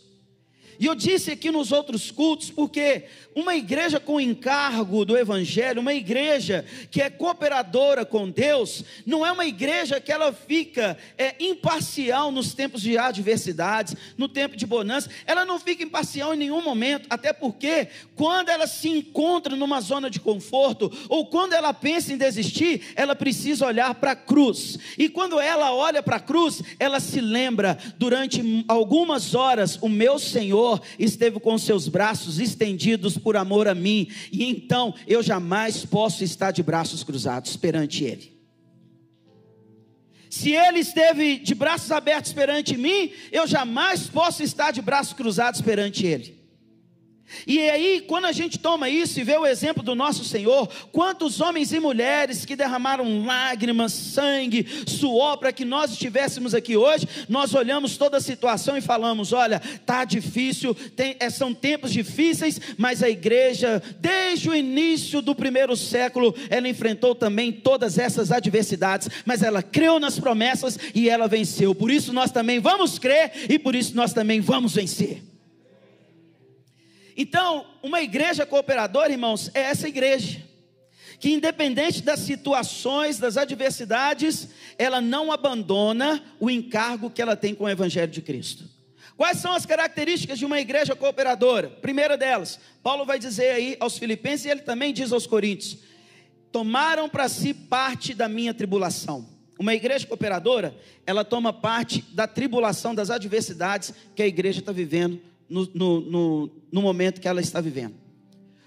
E 0.80 0.86
eu 0.86 0.94
disse 0.94 1.30
aqui 1.30 1.50
nos 1.50 1.72
outros 1.72 2.10
cultos, 2.10 2.50
porque 2.50 3.04
uma 3.34 3.54
igreja 3.54 4.00
com 4.00 4.18
encargo 4.18 5.04
do 5.04 5.14
Evangelho, 5.14 5.82
uma 5.82 5.92
igreja 5.92 6.64
que 6.90 7.02
é 7.02 7.10
cooperadora 7.10 8.02
com 8.06 8.30
Deus, 8.30 8.82
não 9.04 9.24
é 9.24 9.30
uma 9.30 9.44
igreja 9.44 10.00
que 10.00 10.10
ela 10.10 10.32
fica 10.32 10.96
é, 11.18 11.34
imparcial 11.38 12.32
nos 12.32 12.54
tempos 12.54 12.80
de 12.80 12.96
adversidades, 12.96 13.94
no 14.16 14.26
tempo 14.26 14.56
de 14.56 14.64
bonança, 14.64 15.10
ela 15.26 15.44
não 15.44 15.60
fica 15.60 15.82
imparcial 15.82 16.32
em 16.32 16.38
nenhum 16.38 16.62
momento, 16.62 17.06
até 17.10 17.30
porque 17.30 17.88
quando 18.16 18.48
ela 18.48 18.66
se 18.66 18.88
encontra 18.88 19.54
numa 19.54 19.82
zona 19.82 20.08
de 20.08 20.18
conforto, 20.18 20.90
ou 21.10 21.26
quando 21.26 21.52
ela 21.52 21.74
pensa 21.74 22.10
em 22.10 22.16
desistir, 22.16 22.94
ela 22.96 23.14
precisa 23.14 23.66
olhar 23.66 23.94
para 23.96 24.12
a 24.12 24.16
cruz, 24.16 24.78
e 24.96 25.10
quando 25.10 25.38
ela 25.38 25.74
olha 25.74 26.02
para 26.02 26.16
a 26.16 26.20
cruz, 26.20 26.62
ela 26.78 27.00
se 27.00 27.20
lembra 27.20 27.76
durante 27.98 28.64
algumas 28.66 29.34
horas, 29.34 29.78
o 29.82 29.88
meu 29.88 30.18
Senhor 30.18 30.69
Senhor 30.76 30.82
esteve 30.98 31.40
com 31.40 31.58
seus 31.58 31.88
braços 31.88 32.38
estendidos 32.38 33.16
por 33.18 33.36
amor 33.36 33.66
a 33.66 33.74
mim, 33.74 34.08
e 34.30 34.44
então 34.44 34.94
eu 35.06 35.22
jamais 35.22 35.84
posso 35.84 36.22
estar 36.22 36.50
de 36.50 36.62
braços 36.62 37.02
cruzados 37.02 37.56
perante 37.56 38.04
Ele. 38.04 38.38
Se 40.28 40.52
Ele 40.52 40.78
esteve 40.78 41.38
de 41.38 41.54
braços 41.54 41.90
abertos 41.90 42.32
perante 42.32 42.76
mim, 42.76 43.10
eu 43.32 43.46
jamais 43.46 44.06
posso 44.06 44.42
estar 44.42 44.70
de 44.70 44.80
braços 44.80 45.12
cruzados 45.12 45.60
perante 45.60 46.06
Ele. 46.06 46.39
E 47.46 47.58
aí, 47.70 48.04
quando 48.06 48.26
a 48.26 48.32
gente 48.32 48.58
toma 48.58 48.88
isso 48.88 49.18
e 49.20 49.24
vê 49.24 49.36
o 49.36 49.46
exemplo 49.46 49.82
do 49.82 49.94
nosso 49.94 50.24
Senhor, 50.24 50.68
quantos 50.92 51.40
homens 51.40 51.72
e 51.72 51.80
mulheres 51.80 52.44
que 52.44 52.56
derramaram 52.56 53.24
lágrimas, 53.24 53.92
sangue, 53.92 54.66
suor 54.86 55.38
para 55.38 55.52
que 55.52 55.64
nós 55.64 55.92
estivéssemos 55.92 56.54
aqui 56.54 56.76
hoje, 56.76 57.08
nós 57.28 57.54
olhamos 57.54 57.96
toda 57.96 58.16
a 58.16 58.20
situação 58.20 58.76
e 58.76 58.80
falamos: 58.80 59.32
olha, 59.32 59.60
tá 59.86 60.04
difícil, 60.04 60.74
tem, 60.74 61.16
é, 61.18 61.30
são 61.30 61.54
tempos 61.54 61.92
difíceis, 61.92 62.60
mas 62.76 63.02
a 63.02 63.08
igreja, 63.08 63.82
desde 63.98 64.48
o 64.48 64.54
início 64.54 65.22
do 65.22 65.34
primeiro 65.34 65.76
século, 65.76 66.34
ela 66.48 66.68
enfrentou 66.68 67.14
também 67.14 67.52
todas 67.52 67.98
essas 67.98 68.30
adversidades, 68.32 69.08
mas 69.24 69.42
ela 69.42 69.62
creu 69.62 69.98
nas 69.98 70.18
promessas 70.18 70.78
e 70.94 71.08
ela 71.08 71.28
venceu. 71.28 71.74
Por 71.74 71.90
isso 71.90 72.12
nós 72.12 72.30
também 72.30 72.58
vamos 72.58 72.98
crer 72.98 73.32
e 73.48 73.58
por 73.58 73.74
isso 73.74 73.94
nós 73.94 74.12
também 74.12 74.40
vamos 74.40 74.74
vencer. 74.74 75.29
Então, 77.22 77.66
uma 77.82 78.00
igreja 78.00 78.46
cooperadora, 78.46 79.12
irmãos, 79.12 79.50
é 79.52 79.60
essa 79.60 79.86
igreja 79.86 80.42
que 81.18 81.30
independente 81.30 82.00
das 82.00 82.20
situações, 82.20 83.18
das 83.18 83.36
adversidades, 83.36 84.48
ela 84.78 85.02
não 85.02 85.30
abandona 85.30 86.22
o 86.40 86.48
encargo 86.48 87.10
que 87.10 87.20
ela 87.20 87.36
tem 87.36 87.54
com 87.54 87.64
o 87.64 87.68
evangelho 87.68 88.10
de 88.10 88.22
Cristo. 88.22 88.64
Quais 89.18 89.36
são 89.36 89.52
as 89.52 89.66
características 89.66 90.38
de 90.38 90.46
uma 90.46 90.58
igreja 90.60 90.96
cooperadora? 90.96 91.68
Primeira 91.68 92.16
delas, 92.16 92.58
Paulo 92.82 93.04
vai 93.04 93.18
dizer 93.18 93.50
aí 93.50 93.76
aos 93.78 93.98
filipenses 93.98 94.46
e 94.46 94.48
ele 94.48 94.62
também 94.62 94.90
diz 94.90 95.12
aos 95.12 95.26
coríntios: 95.26 95.76
"Tomaram 96.50 97.06
para 97.06 97.28
si 97.28 97.52
parte 97.52 98.14
da 98.14 98.30
minha 98.30 98.54
tribulação". 98.54 99.28
Uma 99.58 99.74
igreja 99.74 100.06
cooperadora, 100.06 100.74
ela 101.04 101.22
toma 101.22 101.52
parte 101.52 102.00
da 102.14 102.26
tribulação, 102.26 102.94
das 102.94 103.10
adversidades 103.10 103.92
que 104.16 104.22
a 104.22 104.26
igreja 104.26 104.60
está 104.60 104.72
vivendo 104.72 105.20
no, 105.50 105.68
no, 105.74 106.50
no, 106.70 106.82
momento 106.82 107.20
que 107.20 107.26
ela 107.26 107.40
está 107.40 107.60
vivendo. 107.60 107.94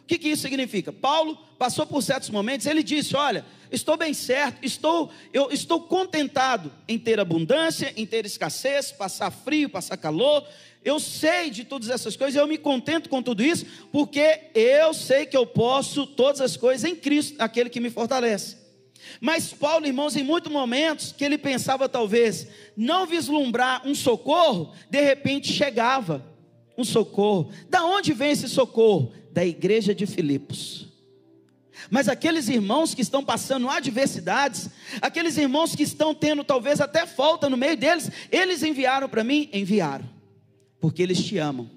O 0.03 0.05
que, 0.05 0.17
que 0.17 0.29
isso 0.29 0.41
significa? 0.41 0.91
Paulo 0.91 1.37
passou 1.57 1.87
por 1.87 2.03
certos 2.03 2.29
momentos, 2.29 2.67
ele 2.67 2.83
disse: 2.83 3.15
Olha, 3.15 3.45
estou 3.71 3.95
bem 3.95 4.13
certo, 4.13 4.63
estou, 4.63 5.09
eu 5.31 5.49
estou 5.49 5.79
contentado 5.79 6.71
em 6.87 6.99
ter 6.99 7.21
abundância, 7.21 7.93
em 7.95 8.05
ter 8.05 8.25
escassez, 8.25 8.91
passar 8.91 9.31
frio, 9.31 9.69
passar 9.69 9.95
calor. 9.95 10.45
Eu 10.83 10.99
sei 10.99 11.49
de 11.49 11.63
todas 11.63 11.89
essas 11.89 12.17
coisas, 12.17 12.35
eu 12.35 12.45
me 12.45 12.57
contento 12.57 13.07
com 13.07 13.23
tudo 13.23 13.41
isso, 13.41 13.65
porque 13.89 14.49
eu 14.53 14.93
sei 14.93 15.25
que 15.25 15.37
eu 15.37 15.47
posso 15.47 16.05
todas 16.05 16.41
as 16.41 16.57
coisas 16.57 16.83
em 16.83 16.93
Cristo, 16.93 17.37
aquele 17.39 17.69
que 17.69 17.79
me 17.79 17.89
fortalece. 17.89 18.57
Mas 19.21 19.53
Paulo, 19.53 19.85
irmãos, 19.85 20.17
em 20.17 20.23
muitos 20.23 20.51
momentos 20.51 21.13
que 21.13 21.23
ele 21.23 21.37
pensava 21.37 21.87
talvez 21.87 22.47
não 22.75 23.05
vislumbrar 23.05 23.87
um 23.87 23.95
socorro, 23.95 24.73
de 24.89 25.01
repente 25.01 25.51
chegava 25.51 26.32
um 26.77 26.83
socorro. 26.83 27.51
Da 27.69 27.85
onde 27.85 28.13
vem 28.13 28.31
esse 28.31 28.49
socorro? 28.49 29.11
Da 29.31 29.45
igreja 29.45 29.93
de 29.93 30.05
Filipos. 30.05 30.87
Mas 31.89 32.07
aqueles 32.07 32.47
irmãos 32.49 32.93
que 32.93 33.01
estão 33.01 33.23
passando 33.23 33.69
adversidades, 33.69 34.69
aqueles 35.01 35.37
irmãos 35.37 35.75
que 35.75 35.83
estão 35.83 36.13
tendo 36.13 36.43
talvez 36.43 36.79
até 36.79 37.05
falta 37.05 37.49
no 37.49 37.57
meio 37.57 37.75
deles, 37.75 38.09
eles 38.31 38.63
enviaram 38.63 39.09
para 39.09 39.23
mim? 39.23 39.49
Enviaram, 39.51 40.05
porque 40.79 41.01
eles 41.01 41.23
te 41.23 41.37
amam. 41.37 41.69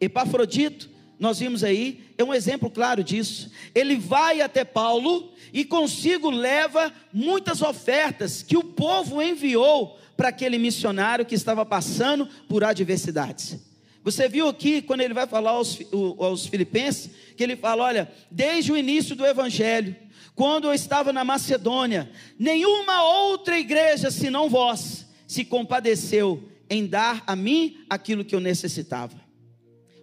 Epafrodito, 0.00 0.90
nós 1.18 1.38
vimos 1.38 1.62
aí, 1.62 2.12
é 2.18 2.24
um 2.24 2.34
exemplo 2.34 2.68
claro 2.68 3.04
disso. 3.04 3.50
Ele 3.74 3.96
vai 3.96 4.40
até 4.40 4.64
Paulo 4.64 5.32
e 5.52 5.64
consigo 5.64 6.30
leva 6.30 6.92
muitas 7.12 7.62
ofertas 7.62 8.42
que 8.42 8.56
o 8.56 8.64
povo 8.64 9.22
enviou 9.22 9.98
para 10.16 10.28
aquele 10.28 10.58
missionário 10.58 11.24
que 11.24 11.34
estava 11.34 11.64
passando 11.64 12.26
por 12.48 12.64
adversidades. 12.64 13.71
Você 14.04 14.28
viu 14.28 14.48
aqui, 14.48 14.82
quando 14.82 15.00
ele 15.00 15.14
vai 15.14 15.26
falar 15.26 15.50
aos, 15.50 15.78
aos 16.18 16.46
filipenses, 16.46 17.10
que 17.36 17.42
ele 17.42 17.56
fala: 17.56 17.84
olha, 17.84 18.10
desde 18.30 18.72
o 18.72 18.76
início 18.76 19.14
do 19.14 19.24
evangelho, 19.24 19.94
quando 20.34 20.64
eu 20.66 20.74
estava 20.74 21.12
na 21.12 21.24
Macedônia, 21.24 22.10
nenhuma 22.38 23.04
outra 23.04 23.58
igreja 23.58 24.10
senão 24.10 24.48
vós 24.48 25.06
se 25.26 25.44
compadeceu 25.44 26.42
em 26.68 26.86
dar 26.86 27.22
a 27.26 27.36
mim 27.36 27.84
aquilo 27.88 28.24
que 28.24 28.34
eu 28.34 28.40
necessitava. 28.40 29.20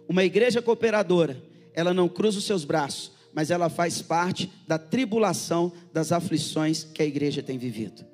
Uma 0.08 0.24
igreja 0.24 0.62
cooperadora, 0.62 1.42
ela 1.74 1.92
não 1.92 2.08
cruza 2.08 2.38
os 2.38 2.44
seus 2.44 2.64
braços, 2.64 3.12
mas 3.34 3.50
ela 3.50 3.68
faz 3.68 4.00
parte 4.00 4.50
da 4.66 4.78
tribulação, 4.78 5.72
das 5.92 6.10
aflições 6.10 6.84
que 6.84 7.02
a 7.02 7.06
igreja 7.06 7.42
tem 7.42 7.58
vivido. 7.58 8.04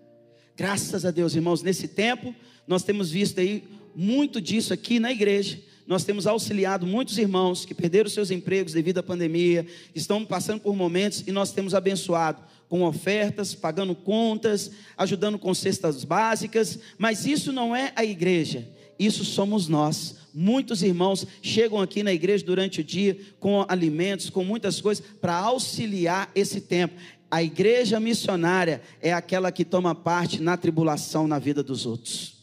Graças 0.57 1.05
a 1.05 1.11
Deus, 1.11 1.35
irmãos, 1.35 1.63
nesse 1.63 1.87
tempo, 1.87 2.35
nós 2.67 2.83
temos 2.83 3.11
visto 3.11 3.39
aí 3.41 3.65
muito 3.95 4.41
disso 4.41 4.73
aqui 4.73 4.99
na 4.99 5.13
igreja 5.13 5.59
nós 5.87 6.05
temos 6.05 6.27
auxiliado 6.27 6.87
muitos 6.87 7.17
irmãos 7.17 7.65
que 7.65 7.75
perderam 7.75 8.11
seus 8.11 8.31
empregos 8.31 8.73
devido 8.73 8.99
à 8.99 9.03
pandemia, 9.03 9.67
estão 9.95 10.25
passando 10.25 10.61
por 10.61 10.75
momentos 10.75 11.23
e 11.27 11.33
nós 11.33 11.53
temos 11.53 11.75
abençoado 11.75 12.43
com 12.69 12.83
ofertas, 12.83 13.55
pagando 13.55 13.95
contas, 13.95 14.71
ajudando 14.97 15.39
com 15.39 15.55
cestas 15.55 16.03
básicas, 16.03 16.79
mas 16.99 17.25
isso 17.25 17.53
não 17.53 17.75
é 17.75 17.93
a 17.95 18.05
igreja, 18.05 18.67
isso 18.99 19.25
somos 19.25 19.69
nós. 19.69 20.17
Muitos 20.35 20.83
irmãos 20.83 21.27
chegam 21.41 21.81
aqui 21.81 22.03
na 22.03 22.13
igreja 22.13 22.45
durante 22.45 22.81
o 22.81 22.85
dia 22.85 23.17
com 23.39 23.65
alimentos, 23.69 24.29
com 24.29 24.45
muitas 24.45 24.81
coisas, 24.81 25.05
para 25.21 25.35
auxiliar 25.35 26.31
esse 26.35 26.61
tempo. 26.61 26.95
A 27.31 27.43
igreja 27.43 27.99
missionária 27.99 28.83
é 29.01 29.13
aquela 29.13 29.51
que 29.51 29.65
toma 29.65 29.95
parte 29.95 30.43
na 30.43 30.57
tribulação 30.57 31.27
na 31.27 31.39
vida 31.39 31.63
dos 31.63 31.87
outros. 31.87 32.36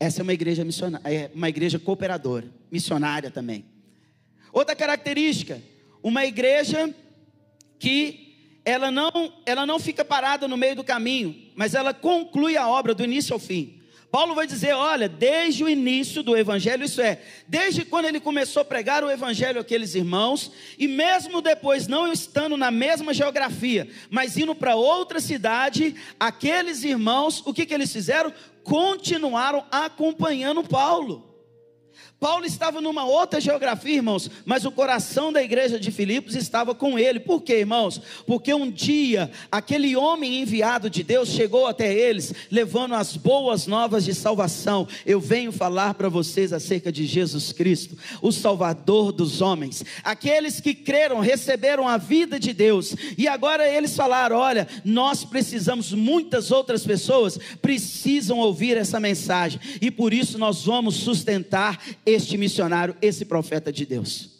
Essa 0.00 0.20
é 0.20 0.22
uma 0.22 0.32
igreja 0.32 0.64
missionária, 0.64 1.08
é 1.08 1.30
uma 1.34 1.48
igreja 1.48 1.78
cooperadora, 1.78 2.46
missionária 2.70 3.30
também. 3.30 3.64
Outra 4.52 4.76
característica, 4.76 5.60
uma 6.02 6.24
igreja 6.24 6.94
que 7.78 8.60
ela 8.64 8.90
não, 8.90 9.10
ela 9.44 9.66
não 9.66 9.78
fica 9.78 10.04
parada 10.04 10.46
no 10.46 10.56
meio 10.56 10.76
do 10.76 10.84
caminho, 10.84 11.34
mas 11.54 11.74
ela 11.74 11.92
conclui 11.92 12.56
a 12.56 12.68
obra 12.68 12.94
do 12.94 13.02
início 13.02 13.32
ao 13.32 13.38
fim. 13.38 13.78
Paulo 14.10 14.34
vai 14.34 14.46
dizer: 14.46 14.72
olha, 14.74 15.08
desde 15.08 15.62
o 15.64 15.68
início 15.68 16.22
do 16.22 16.36
evangelho, 16.36 16.84
isso 16.84 17.00
é, 17.00 17.20
desde 17.46 17.84
quando 17.84 18.06
ele 18.06 18.20
começou 18.20 18.62
a 18.62 18.64
pregar 18.64 19.04
o 19.04 19.10
evangelho 19.10 19.60
àqueles 19.60 19.94
irmãos, 19.94 20.50
e 20.78 20.88
mesmo 20.88 21.42
depois, 21.42 21.86
não 21.86 22.10
estando 22.10 22.56
na 22.56 22.70
mesma 22.70 23.12
geografia, 23.12 23.88
mas 24.10 24.36
indo 24.36 24.54
para 24.54 24.76
outra 24.76 25.20
cidade, 25.20 25.94
aqueles 26.18 26.84
irmãos, 26.84 27.42
o 27.44 27.52
que, 27.52 27.66
que 27.66 27.74
eles 27.74 27.92
fizeram? 27.92 28.32
Continuaram 28.68 29.64
acompanhando 29.70 30.62
Paulo. 30.62 31.27
Paulo 32.20 32.44
estava 32.44 32.80
numa 32.80 33.04
outra 33.04 33.40
geografia, 33.40 33.94
irmãos, 33.94 34.28
mas 34.44 34.64
o 34.64 34.72
coração 34.72 35.32
da 35.32 35.40
igreja 35.40 35.78
de 35.78 35.92
Filipos 35.92 36.34
estava 36.34 36.74
com 36.74 36.98
ele. 36.98 37.20
Por 37.20 37.42
quê, 37.42 37.58
irmãos? 37.60 38.00
Porque 38.26 38.52
um 38.52 38.68
dia 38.68 39.30
aquele 39.52 39.94
homem 39.94 40.40
enviado 40.40 40.90
de 40.90 41.04
Deus 41.04 41.28
chegou 41.28 41.68
até 41.68 41.94
eles, 41.94 42.34
levando 42.50 42.96
as 42.96 43.16
boas 43.16 43.68
novas 43.68 44.04
de 44.04 44.12
salvação. 44.14 44.88
Eu 45.06 45.20
venho 45.20 45.52
falar 45.52 45.94
para 45.94 46.08
vocês 46.08 46.52
acerca 46.52 46.90
de 46.90 47.06
Jesus 47.06 47.52
Cristo, 47.52 47.96
o 48.20 48.32
Salvador 48.32 49.12
dos 49.12 49.40
homens. 49.40 49.84
Aqueles 50.02 50.60
que 50.60 50.74
creram, 50.74 51.20
receberam 51.20 51.86
a 51.86 51.96
vida 51.96 52.40
de 52.40 52.52
Deus, 52.52 52.96
e 53.16 53.28
agora 53.28 53.68
eles 53.68 53.94
falaram: 53.94 54.38
olha, 54.38 54.66
nós 54.84 55.24
precisamos, 55.24 55.92
muitas 55.92 56.50
outras 56.50 56.84
pessoas 56.84 57.38
precisam 57.62 58.38
ouvir 58.38 58.76
essa 58.76 58.98
mensagem, 58.98 59.60
e 59.80 59.88
por 59.88 60.12
isso 60.12 60.36
nós 60.36 60.64
vamos 60.64 60.96
sustentar 60.96 61.78
este 62.08 62.36
missionário, 62.36 62.96
esse 63.02 63.24
profeta 63.24 63.72
de 63.72 63.84
Deus. 63.84 64.38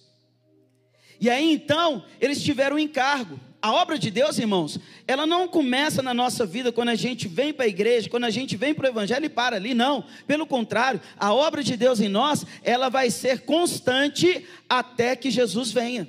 E 1.21 1.29
aí 1.29 1.53
então, 1.53 2.05
eles 2.21 2.43
tiveram 2.43 2.77
um 2.77 2.79
encargo. 2.79 3.39
A 3.61 3.73
obra 3.73 3.99
de 3.99 4.09
Deus, 4.09 4.39
irmãos, 4.39 4.79
ela 5.07 5.27
não 5.27 5.49
começa 5.49 6.01
na 6.01 6.15
nossa 6.15 6.47
vida 6.47 6.71
quando 6.71 6.91
a 6.91 6.95
gente 6.95 7.27
vem 7.27 7.53
para 7.53 7.65
a 7.65 7.69
igreja, 7.69 8.09
quando 8.09 8.25
a 8.25 8.31
gente 8.31 8.57
vem 8.57 8.73
para 8.73 8.87
o 8.87 8.89
evangelho 8.89 9.27
e 9.27 9.29
para 9.29 9.57
ali, 9.57 9.75
não. 9.75 10.05
Pelo 10.29 10.47
contrário, 10.47 11.01
a 11.19 11.35
obra 11.35 11.63
de 11.63 11.77
Deus 11.77 11.99
em 11.99 12.09
nós, 12.09 12.47
ela 12.63 12.89
vai 12.89 13.11
ser 13.11 13.41
constante 13.41 14.47
até 14.69 15.17
que 15.17 15.29
Jesus 15.29 15.73
venha. 15.73 16.07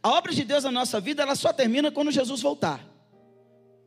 A 0.00 0.10
obra 0.10 0.32
de 0.32 0.44
Deus 0.44 0.62
na 0.62 0.70
nossa 0.70 1.00
vida, 1.00 1.22
ela 1.22 1.34
só 1.34 1.52
termina 1.52 1.90
quando 1.90 2.12
Jesus 2.12 2.40
voltar. 2.40 2.88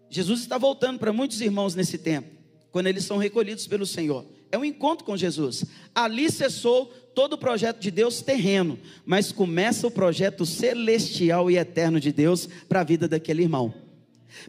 Jesus 0.09 0.41
está 0.41 0.57
voltando 0.57 0.99
para 0.99 1.13
muitos 1.13 1.39
irmãos 1.39 1.73
nesse 1.73 1.97
tempo, 1.97 2.29
quando 2.71 2.87
eles 2.87 3.05
são 3.05 3.17
recolhidos 3.17 3.65
pelo 3.65 3.85
Senhor. 3.85 4.25
É 4.51 4.57
um 4.57 4.65
encontro 4.65 5.05
com 5.05 5.17
Jesus. 5.17 5.65
Ali 5.93 6.31
cessou 6.31 6.85
todo 7.13 7.33
o 7.33 7.37
projeto 7.37 7.79
de 7.79 7.89
Deus 7.89 8.21
terreno, 8.21 8.77
mas 9.05 9.31
começa 9.31 9.87
o 9.87 9.91
projeto 9.91 10.45
celestial 10.45 11.49
e 11.49 11.57
eterno 11.57 11.99
de 11.99 12.11
Deus 12.11 12.47
para 12.69 12.81
a 12.81 12.83
vida 12.83 13.07
daquele 13.07 13.43
irmão. 13.43 13.73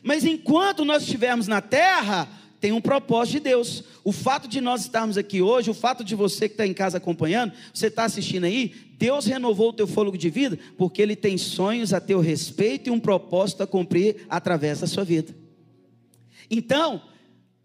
Mas 0.03 0.25
enquanto 0.25 0.85
nós 0.85 1.03
estivermos 1.03 1.47
na 1.47 1.61
terra, 1.61 2.29
tem 2.61 2.73
um 2.73 2.81
propósito 2.81 3.35
de 3.35 3.41
Deus. 3.41 3.85
O 4.05 4.13
fato 4.13 4.49
de 4.49 4.61
nós 4.61 4.83
estarmos 4.83 5.17
aqui 5.17 5.41
hoje, 5.41 5.71
o 5.71 5.75
fato 5.75 6.05
de 6.05 6.15
você 6.15 6.49
que 6.49 6.55
está 6.55 6.67
em 6.67 6.75
casa 6.75 6.99
acompanhando, 6.99 7.53
você 7.73 7.87
está 7.87 8.05
assistindo 8.05 8.45
aí, 8.45 8.75
Deus 8.99 9.27
renovou 9.27 9.71
o 9.71 9.73
teu 9.73 9.87
fôlego 9.87 10.19
de 10.19 10.29
vida, 10.29 10.59
porque 10.77 11.01
Ele 11.01 11.15
tem 11.15 11.39
sonhos 11.39 11.93
a 11.93 12.01
teu 12.01 12.21
respeito 12.21 12.89
e 12.89 12.91
um 12.91 13.01
propósito 13.01 13.63
a 13.63 13.67
cumprir 13.67 14.27
através 14.29 14.81
da 14.81 14.87
sua 14.87 15.05
vida. 15.05 15.35
Então, 16.51 17.03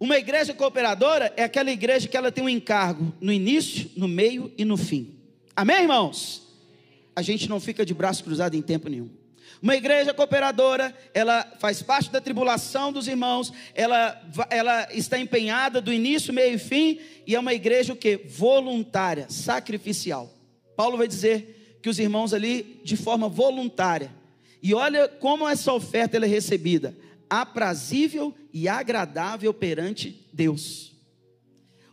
uma 0.04 0.18
igreja 0.18 0.54
cooperadora 0.54 1.32
é 1.38 1.46
aquela 1.46 1.72
igreja 1.72 2.10
que 2.10 2.18
ela 2.18 2.30
tem 2.30 2.44
um 2.44 2.50
encargo 2.50 3.14
no 3.22 3.32
início, 3.32 3.90
no 3.96 4.06
meio 4.06 4.52
e 4.58 4.66
no 4.66 4.76
fim. 4.76 5.16
Amém, 5.56 5.84
irmãos? 5.84 6.44
A 7.16 7.22
gente 7.22 7.48
não 7.48 7.58
fica 7.58 7.86
de 7.86 7.94
braço 7.94 8.22
cruzado 8.22 8.54
em 8.54 8.62
tempo 8.62 8.90
nenhum. 8.90 9.10
Uma 9.62 9.78
igreja 9.78 10.14
cooperadora, 10.14 10.94
ela 11.14 11.50
faz 11.58 11.82
parte 11.82 12.12
da 12.12 12.20
tribulação 12.20 12.92
dos 12.92 13.08
irmãos, 13.08 13.54
ela, 13.74 14.22
ela 14.50 14.90
está 14.92 15.18
empenhada 15.18 15.80
do 15.80 15.94
início, 15.94 16.34
meio 16.34 16.56
e 16.56 16.60
fim, 16.60 17.00
e 17.26 17.34
é 17.34 17.39
uma 17.39 17.54
igreja 17.54 17.94
o 17.94 17.96
que? 17.96 18.18
Voluntária, 18.28 19.28
sacrificial. 19.30 20.30
Paulo 20.76 20.98
vai 20.98 21.08
dizer 21.08 21.80
que 21.82 21.88
os 21.88 21.98
irmãos 21.98 22.34
ali, 22.34 22.82
de 22.84 22.98
forma 22.98 23.30
voluntária, 23.30 24.12
e 24.62 24.74
olha 24.74 25.08
como 25.08 25.48
essa 25.48 25.72
oferta 25.72 26.18
é 26.18 26.28
recebida 26.28 26.94
aprazível 27.30 28.36
e 28.54 28.68
agradável 28.68 29.52
perante 29.52 30.26
Deus. 30.32 30.94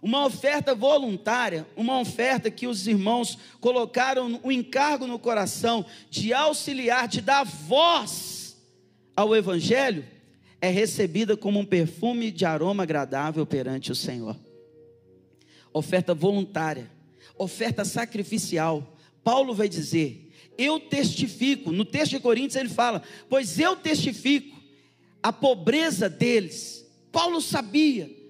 Uma 0.03 0.25
oferta 0.27 0.75
voluntária, 0.75 1.66
uma 1.75 1.99
oferta 1.99 2.51
que 2.51 2.66
os 2.66 2.87
irmãos 2.87 3.38
colocaram 3.61 4.38
o 4.42 4.53
encargo 4.53 5.07
no 5.07 5.18
coração 5.18 5.85
de 6.11 6.33
auxiliar, 6.33 7.09
de 7.09 7.20
dar 7.20 7.44
voz 7.44 8.57
ao 9.16 9.35
Evangelho, 9.35 10.05
é 10.61 10.68
recebida 10.68 11.37
como 11.37 11.59
um 11.59 11.64
perfume 11.64 12.31
de 12.31 12.44
aroma 12.44 12.83
agradável 12.83 13.46
perante 13.46 13.90
o 13.90 13.94
Senhor. 13.94 14.37
Oferta 15.73 16.14
voluntária, 16.14 16.90
oferta 17.38 17.85
sacrificial. 17.85 18.96
Paulo 19.23 19.55
vai 19.55 19.68
dizer: 19.68 20.33
Eu 20.59 20.81
testifico, 20.81 21.73
no 21.73 21.85
texto 21.85 22.12
de 22.12 22.20
Coríntios 22.20 22.57
ele 22.57 22.68
fala: 22.68 23.03
Pois 23.29 23.59
eu 23.59 23.77
testifico 23.77 24.60
a 25.22 25.33
pobreza 25.33 26.09
deles. 26.09 26.87
Paulo 27.12 27.40
sabia 27.40 28.20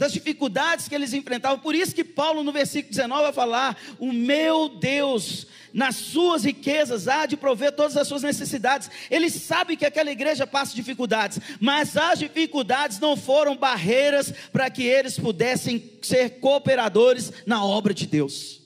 das 0.00 0.14
dificuldades 0.14 0.88
que 0.88 0.94
eles 0.94 1.12
enfrentavam. 1.12 1.58
Por 1.58 1.74
isso 1.74 1.94
que 1.94 2.02
Paulo 2.02 2.42
no 2.42 2.50
versículo 2.52 2.90
19 2.90 3.22
vai 3.22 3.32
falar: 3.34 3.76
"O 3.98 4.12
meu 4.12 4.68
Deus, 4.68 5.46
nas 5.74 5.94
suas 5.96 6.42
riquezas 6.42 7.06
há 7.06 7.26
de 7.26 7.36
prover 7.36 7.72
todas 7.72 7.98
as 7.98 8.08
suas 8.08 8.22
necessidades". 8.22 8.90
Ele 9.10 9.28
sabe 9.28 9.76
que 9.76 9.84
aquela 9.84 10.10
igreja 10.10 10.46
passa 10.46 10.74
dificuldades, 10.74 11.38
mas 11.60 11.98
as 11.98 12.18
dificuldades 12.18 12.98
não 12.98 13.14
foram 13.14 13.54
barreiras 13.54 14.32
para 14.50 14.70
que 14.70 14.84
eles 14.84 15.18
pudessem 15.18 15.98
ser 16.00 16.40
cooperadores 16.40 17.30
na 17.44 17.62
obra 17.62 17.92
de 17.92 18.06
Deus. 18.06 18.62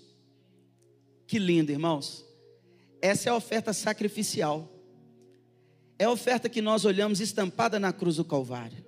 Que 1.26 1.40
lindo, 1.40 1.72
irmãos. 1.72 2.24
Essa 3.02 3.28
é 3.28 3.32
a 3.32 3.36
oferta 3.36 3.72
sacrificial 3.72 4.73
é 5.98 6.04
a 6.04 6.10
oferta 6.10 6.48
que 6.48 6.60
nós 6.60 6.84
olhamos 6.84 7.20
estampada 7.20 7.78
na 7.78 7.92
cruz 7.92 8.16
do 8.16 8.24
Calvário. 8.24 8.84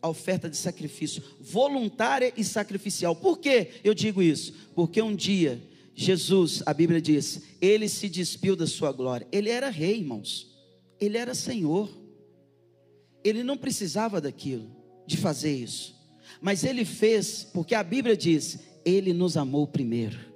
A 0.00 0.08
oferta 0.08 0.50
de 0.50 0.56
sacrifício, 0.56 1.22
voluntária 1.40 2.32
e 2.36 2.44
sacrificial. 2.44 3.16
Por 3.16 3.38
que 3.38 3.68
eu 3.82 3.94
digo 3.94 4.22
isso? 4.22 4.52
Porque 4.74 5.00
um 5.00 5.14
dia, 5.14 5.62
Jesus, 5.94 6.62
a 6.66 6.74
Bíblia 6.74 7.00
diz, 7.00 7.42
ele 7.60 7.88
se 7.88 8.08
despiu 8.08 8.54
da 8.54 8.66
sua 8.66 8.92
glória. 8.92 9.26
Ele 9.32 9.48
era 9.48 9.70
rei, 9.70 9.98
irmãos. 9.98 10.46
Ele 11.00 11.16
era 11.16 11.34
Senhor. 11.34 11.90
Ele 13.22 13.42
não 13.42 13.56
precisava 13.56 14.20
daquilo, 14.20 14.70
de 15.06 15.16
fazer 15.16 15.54
isso. 15.54 15.94
Mas 16.40 16.64
ele 16.64 16.84
fez, 16.84 17.44
porque 17.44 17.74
a 17.74 17.82
Bíblia 17.82 18.16
diz, 18.16 18.58
ele 18.84 19.14
nos 19.14 19.36
amou 19.36 19.66
primeiro. 19.66 20.33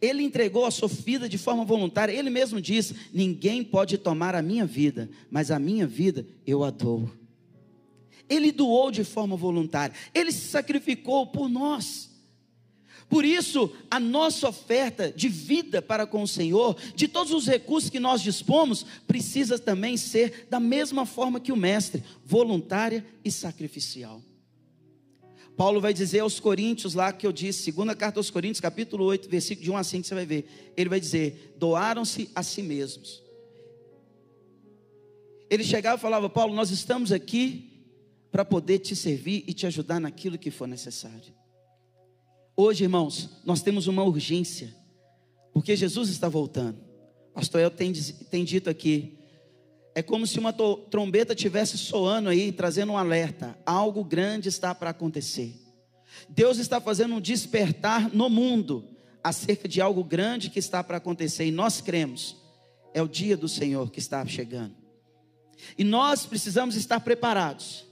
Ele 0.00 0.22
entregou 0.22 0.64
a 0.64 0.70
sua 0.70 0.88
vida 0.88 1.28
de 1.28 1.38
forma 1.38 1.64
voluntária. 1.64 2.12
Ele 2.12 2.30
mesmo 2.30 2.60
diz: 2.60 2.94
Ninguém 3.12 3.64
pode 3.64 3.98
tomar 3.98 4.34
a 4.34 4.42
minha 4.42 4.66
vida, 4.66 5.08
mas 5.30 5.50
a 5.50 5.58
minha 5.58 5.86
vida 5.86 6.26
eu 6.46 6.64
a 6.64 6.70
dou. 6.70 7.10
Ele 8.28 8.52
doou 8.52 8.90
de 8.90 9.04
forma 9.04 9.36
voluntária. 9.36 9.94
Ele 10.14 10.30
se 10.30 10.48
sacrificou 10.48 11.26
por 11.26 11.48
nós. 11.48 12.08
Por 13.08 13.24
isso, 13.24 13.72
a 13.90 13.98
nossa 13.98 14.48
oferta 14.48 15.10
de 15.10 15.28
vida 15.28 15.80
para 15.80 16.06
com 16.06 16.22
o 16.22 16.28
Senhor, 16.28 16.76
de 16.94 17.08
todos 17.08 17.32
os 17.32 17.46
recursos 17.46 17.88
que 17.88 17.98
nós 17.98 18.20
dispomos, 18.20 18.84
precisa 19.06 19.58
também 19.58 19.96
ser 19.96 20.46
da 20.50 20.60
mesma 20.60 21.06
forma 21.06 21.40
que 21.40 21.50
o 21.50 21.56
Mestre, 21.56 22.04
voluntária 22.22 23.04
e 23.24 23.30
sacrificial. 23.30 24.22
Paulo 25.58 25.80
vai 25.80 25.92
dizer 25.92 26.20
aos 26.20 26.38
Coríntios 26.38 26.94
lá 26.94 27.12
que 27.12 27.26
eu 27.26 27.32
disse, 27.32 27.64
segunda 27.64 27.92
carta 27.92 28.20
aos 28.20 28.30
Coríntios, 28.30 28.60
capítulo 28.60 29.04
8, 29.06 29.28
versículo 29.28 29.64
de 29.64 29.70
1 29.72 29.76
a 29.76 29.82
5, 29.82 30.06
você 30.06 30.14
vai 30.14 30.24
ver. 30.24 30.72
Ele 30.76 30.88
vai 30.88 31.00
dizer: 31.00 31.56
doaram-se 31.58 32.30
a 32.32 32.44
si 32.44 32.62
mesmos. 32.62 33.20
Ele 35.50 35.64
chegava 35.64 35.98
e 35.98 36.00
falava: 36.00 36.30
Paulo, 36.30 36.54
nós 36.54 36.70
estamos 36.70 37.10
aqui 37.10 37.72
para 38.30 38.44
poder 38.44 38.78
te 38.78 38.94
servir 38.94 39.42
e 39.48 39.52
te 39.52 39.66
ajudar 39.66 39.98
naquilo 39.98 40.38
que 40.38 40.48
for 40.48 40.68
necessário. 40.68 41.34
Hoje, 42.56 42.84
irmãos, 42.84 43.28
nós 43.44 43.60
temos 43.60 43.88
uma 43.88 44.04
urgência, 44.04 44.72
porque 45.52 45.74
Jesus 45.74 46.08
está 46.08 46.28
voltando. 46.28 46.78
Pastor 47.34 47.60
El 47.60 47.72
tem, 47.72 47.92
tem 47.92 48.44
dito 48.44 48.70
aqui: 48.70 49.17
é 49.98 50.02
como 50.02 50.28
se 50.28 50.38
uma 50.38 50.52
trombeta 50.52 51.34
tivesse 51.34 51.76
soando 51.76 52.28
aí, 52.28 52.52
trazendo 52.52 52.92
um 52.92 52.96
alerta. 52.96 53.58
Algo 53.66 54.04
grande 54.04 54.48
está 54.48 54.72
para 54.72 54.90
acontecer. 54.90 55.52
Deus 56.28 56.58
está 56.58 56.80
fazendo 56.80 57.16
um 57.16 57.20
despertar 57.20 58.08
no 58.14 58.30
mundo 58.30 58.88
acerca 59.24 59.66
de 59.66 59.80
algo 59.80 60.04
grande 60.04 60.50
que 60.50 60.60
está 60.60 60.84
para 60.84 60.98
acontecer 60.98 61.46
e 61.46 61.50
nós 61.50 61.80
cremos. 61.80 62.36
É 62.94 63.02
o 63.02 63.08
dia 63.08 63.36
do 63.36 63.48
Senhor 63.48 63.90
que 63.90 63.98
está 63.98 64.24
chegando. 64.24 64.76
E 65.76 65.82
nós 65.82 66.24
precisamos 66.24 66.76
estar 66.76 67.00
preparados. 67.00 67.84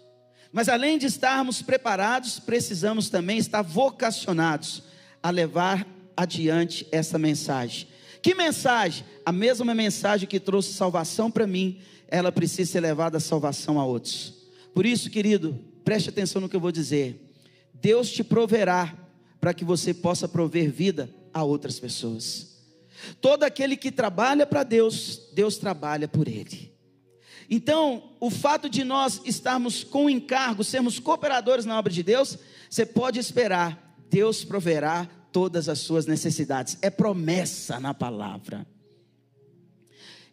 Mas 0.52 0.68
além 0.68 0.98
de 0.98 1.06
estarmos 1.06 1.60
preparados, 1.60 2.38
precisamos 2.38 3.10
também 3.10 3.38
estar 3.38 3.62
vocacionados 3.62 4.84
a 5.20 5.28
levar 5.30 5.84
adiante 6.16 6.86
essa 6.92 7.18
mensagem. 7.18 7.88
Que 8.26 8.34
mensagem? 8.34 9.04
A 9.24 9.30
mesma 9.30 9.72
mensagem 9.72 10.28
que 10.28 10.40
trouxe 10.40 10.72
salvação 10.72 11.30
para 11.30 11.46
mim, 11.46 11.78
ela 12.08 12.30
precisa 12.30 12.72
ser 12.72 12.80
levada 12.80 13.18
a 13.18 13.20
salvação 13.20 13.80
a 13.80 13.84
outros. 13.84 14.34
Por 14.74 14.84
isso, 14.86 15.10
querido, 15.10 15.58
preste 15.84 16.10
atenção 16.10 16.40
no 16.40 16.48
que 16.48 16.56
eu 16.56 16.60
vou 16.60 16.72
dizer. 16.72 17.32
Deus 17.72 18.10
te 18.10 18.22
proverá 18.22 18.94
para 19.40 19.54
que 19.54 19.64
você 19.64 19.92
possa 19.92 20.28
prover 20.28 20.70
vida 20.70 21.08
a 21.32 21.42
outras 21.42 21.78
pessoas. 21.78 22.56
Todo 23.20 23.42
aquele 23.42 23.76
que 23.76 23.92
trabalha 23.92 24.46
para 24.46 24.62
Deus, 24.62 25.28
Deus 25.32 25.58
trabalha 25.58 26.08
por 26.08 26.26
ele. 26.26 26.74
Então, 27.48 28.12
o 28.18 28.30
fato 28.30 28.68
de 28.68 28.82
nós 28.82 29.20
estarmos 29.24 29.84
com 29.84 30.10
encargo, 30.10 30.64
sermos 30.64 30.98
cooperadores 30.98 31.64
na 31.64 31.78
obra 31.78 31.92
de 31.92 32.02
Deus, 32.02 32.38
você 32.68 32.84
pode 32.84 33.20
esperar, 33.20 33.96
Deus 34.10 34.44
proverá 34.44 35.08
todas 35.30 35.68
as 35.68 35.78
suas 35.78 36.06
necessidades. 36.06 36.76
É 36.82 36.90
promessa 36.90 37.78
na 37.78 37.94
palavra. 37.94 38.66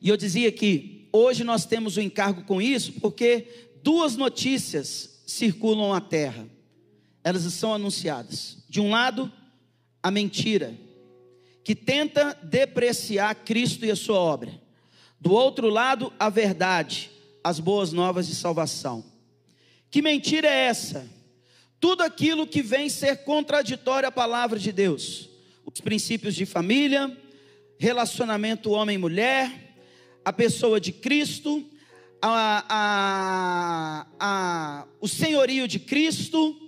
E 0.02 0.10
eu 0.10 0.18
dizia 0.18 0.52
que 0.52 1.03
hoje 1.14 1.44
nós 1.44 1.66
temos 1.66 1.96
o 1.96 2.00
um 2.00 2.04
encargo 2.04 2.44
com 2.44 2.62
isso, 2.62 2.94
porque 2.94 3.70
duas 3.84 4.18
notícias 4.18 5.22
circulam 5.26 5.94
a 5.94 6.02
terra. 6.02 6.48
Elas 7.24 7.44
são 7.54 7.74
anunciadas. 7.74 8.58
De 8.68 8.82
um 8.82 8.90
lado, 8.90 9.32
a 10.02 10.12
mentira, 10.12 10.78
que 11.64 11.76
tenta 11.76 12.38
depreciar 12.44 13.34
Cristo 13.36 13.86
e 13.86 13.92
a 13.92 13.96
sua 13.96 14.18
obra. 14.18 14.62
Do 15.20 15.32
outro 15.32 15.70
lado, 15.70 16.12
a 16.20 16.30
verdade, 16.30 17.10
as 17.44 17.60
boas 17.60 17.94
novas 17.94 18.28
de 18.28 18.36
salvação. 18.36 19.06
Que 19.90 20.02
mentira 20.02 20.48
é 20.50 20.66
essa? 20.66 21.08
Tudo 21.80 22.02
aquilo 22.02 22.48
que 22.48 22.62
vem 22.62 22.90
ser 22.90 23.24
contraditório 23.24 24.10
à 24.10 24.12
palavra 24.12 24.58
de 24.60 24.72
Deus. 24.72 25.30
Os 25.66 25.80
princípios 25.80 26.36
de 26.36 26.46
família, 26.46 27.16
relacionamento 27.78 28.72
homem-mulher, 28.72 29.73
a 30.24 30.32
pessoa 30.32 30.80
de 30.80 30.92
Cristo, 30.92 31.66
a, 32.22 32.66
a, 32.70 34.08
a, 34.20 34.88
o 35.02 35.08
senhorio 35.08 35.68
de 35.68 35.80
Cristo, 35.80 36.60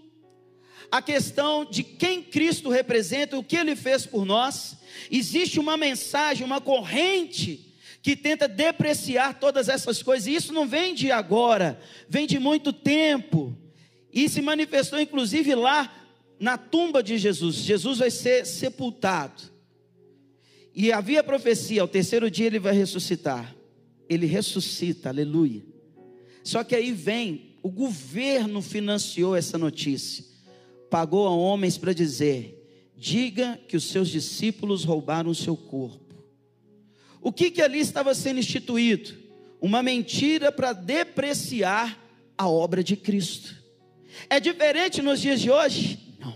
a 0.91 1.01
questão 1.01 1.65
de 1.65 1.83
quem 1.83 2.21
Cristo 2.21 2.69
representa, 2.69 3.37
o 3.37 3.43
que 3.43 3.55
ele 3.55 3.75
fez 3.75 4.05
por 4.05 4.25
nós. 4.25 4.77
Existe 5.09 5.59
uma 5.59 5.77
mensagem, 5.77 6.45
uma 6.45 6.61
corrente 6.61 7.73
que 8.01 8.15
tenta 8.15 8.47
depreciar 8.47 9.39
todas 9.39 9.67
essas 9.67 10.03
coisas. 10.03 10.27
E 10.27 10.35
isso 10.35 10.53
não 10.53 10.67
vem 10.67 10.93
de 10.93 11.11
agora, 11.11 11.79
vem 12.07 12.27
de 12.27 12.37
muito 12.37 12.71
tempo. 12.71 13.57
E 14.13 14.29
se 14.29 14.41
manifestou 14.41 14.99
inclusive 14.99 15.55
lá 15.55 15.91
na 16.39 16.57
tumba 16.57 17.01
de 17.01 17.17
Jesus. 17.17 17.55
Jesus 17.55 17.99
vai 17.99 18.11
ser 18.11 18.45
sepultado. 18.45 19.54
E 20.75 20.91
havia 20.91 21.23
profecia, 21.23 21.81
ao 21.81 21.87
terceiro 21.87 22.29
dia 22.29 22.47
ele 22.47 22.59
vai 22.59 22.73
ressuscitar. 22.73 23.55
Ele 24.09 24.25
ressuscita, 24.25 25.09
aleluia. 25.09 25.63
Só 26.43 26.63
que 26.63 26.75
aí 26.75 26.91
vem, 26.91 27.55
o 27.63 27.71
governo 27.71 28.61
financiou 28.61 29.35
essa 29.35 29.57
notícia. 29.57 30.25
Pagou 30.89 31.25
a 31.27 31.31
homens 31.31 31.77
para 31.77 31.93
dizer: 31.93 32.91
diga 32.95 33.59
que 33.67 33.77
os 33.77 33.85
seus 33.85 34.09
discípulos 34.09 34.83
roubaram 34.83 35.31
o 35.31 35.35
seu 35.35 35.55
corpo. 35.55 36.13
O 37.21 37.31
que, 37.31 37.49
que 37.49 37.61
ali 37.61 37.79
estava 37.79 38.13
sendo 38.13 38.39
instituído? 38.39 39.15
Uma 39.59 39.81
mentira 39.81 40.51
para 40.51 40.73
depreciar 40.73 41.99
a 42.37 42.47
obra 42.47 42.83
de 42.83 42.95
Cristo. 42.95 43.55
É 44.29 44.39
diferente 44.39 45.01
nos 45.01 45.21
dias 45.21 45.41
de 45.41 45.49
hoje? 45.49 46.15
Não. 46.19 46.35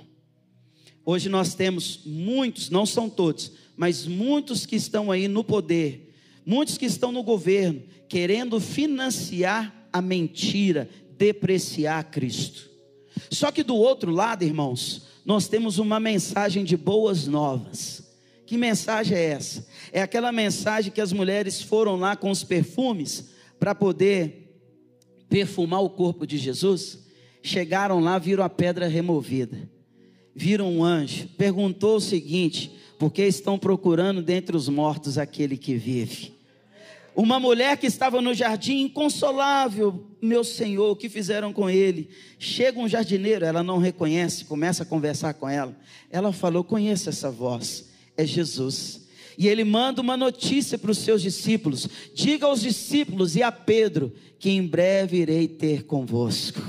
Hoje 1.06 1.30
nós 1.30 1.54
temos 1.54 2.02
muitos, 2.06 2.70
não 2.70 2.86
são 2.86 3.10
todos, 3.10 3.52
mas 3.80 4.06
muitos 4.06 4.66
que 4.66 4.76
estão 4.76 5.10
aí 5.10 5.30
no 5.30 5.42
poder, 5.42 6.14
muitos 6.46 6.78
que 6.78 6.86
estão 6.86 7.14
no 7.14 7.24
governo, 7.24 7.82
querendo 8.10 8.60
financiar 8.60 9.74
a 9.94 10.02
mentira, 10.02 10.90
depreciar 11.18 12.04
Cristo. 12.12 12.70
Só 13.32 13.54
que 13.54 13.64
do 13.64 13.78
outro 13.78 14.12
lado, 14.12 14.44
irmãos, 14.44 15.04
nós 15.26 15.48
temos 15.48 15.78
uma 15.78 15.98
mensagem 15.98 16.66
de 16.66 16.76
boas 16.76 17.26
novas. 17.26 18.04
Que 18.46 18.58
mensagem 18.58 19.18
é 19.18 19.24
essa? 19.28 19.66
É 19.94 20.02
aquela 20.02 20.34
mensagem 20.34 20.92
que 20.92 21.00
as 21.00 21.14
mulheres 21.14 21.62
foram 21.62 21.96
lá 21.96 22.18
com 22.18 22.30
os 22.30 22.44
perfumes 22.44 23.30
para 23.58 23.74
poder 23.74 24.60
perfumar 25.30 25.82
o 25.82 25.90
corpo 25.90 26.28
de 26.28 26.38
Jesus. 26.38 27.00
Chegaram 27.42 28.02
lá, 28.02 28.20
viram 28.20 28.44
a 28.44 28.50
pedra 28.50 28.90
removida, 28.90 29.70
viram 30.36 30.70
um 30.70 30.84
anjo, 30.84 31.30
perguntou 31.38 31.96
o 31.96 32.02
seguinte: 32.02 32.78
por 33.00 33.12
que 33.12 33.24
estão 33.24 33.58
procurando 33.58 34.22
dentre 34.22 34.56
os 34.56 34.70
mortos 34.70 35.18
aquele 35.18 35.58
que 35.58 35.76
vive? 35.76 36.38
Uma 37.16 37.40
mulher 37.40 37.78
que 37.78 37.88
estava 37.88 38.22
no 38.22 38.34
jardim, 38.34 38.82
inconsolável, 38.82 40.06
meu 40.22 40.44
senhor, 40.44 40.92
o 40.92 40.96
que 40.96 41.10
fizeram 41.10 41.52
com 41.52 41.70
ele? 41.70 42.10
Chega 42.38 42.80
um 42.80 42.88
jardineiro, 42.88 43.46
ela 43.46 43.64
não 43.64 43.78
reconhece, 43.78 44.46
começa 44.46 44.84
a 44.84 44.86
conversar 44.86 45.34
com 45.34 45.50
ela. 45.50 45.76
Ela 46.12 46.32
falou: 46.32 46.64
Conheço 46.64 47.10
essa 47.10 47.32
voz 47.32 47.90
é 48.16 48.26
Jesus. 48.26 49.08
E 49.38 49.48
ele 49.48 49.64
manda 49.64 50.02
uma 50.02 50.18
notícia 50.18 50.78
para 50.78 50.92
os 50.92 50.98
seus 50.98 51.22
discípulos: 51.22 51.88
diga 52.14 52.46
aos 52.46 52.62
discípulos 52.62 53.36
e 53.38 53.42
a 53.42 53.52
Pedro 53.52 54.14
que 54.38 54.50
em 54.50 54.66
breve 54.66 55.18
irei 55.18 55.48
ter 55.48 55.84
convosco. 55.84 56.62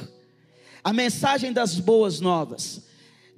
A 0.83 0.93
mensagem 0.93 1.53
das 1.53 1.79
boas 1.79 2.21
novas. 2.21 2.89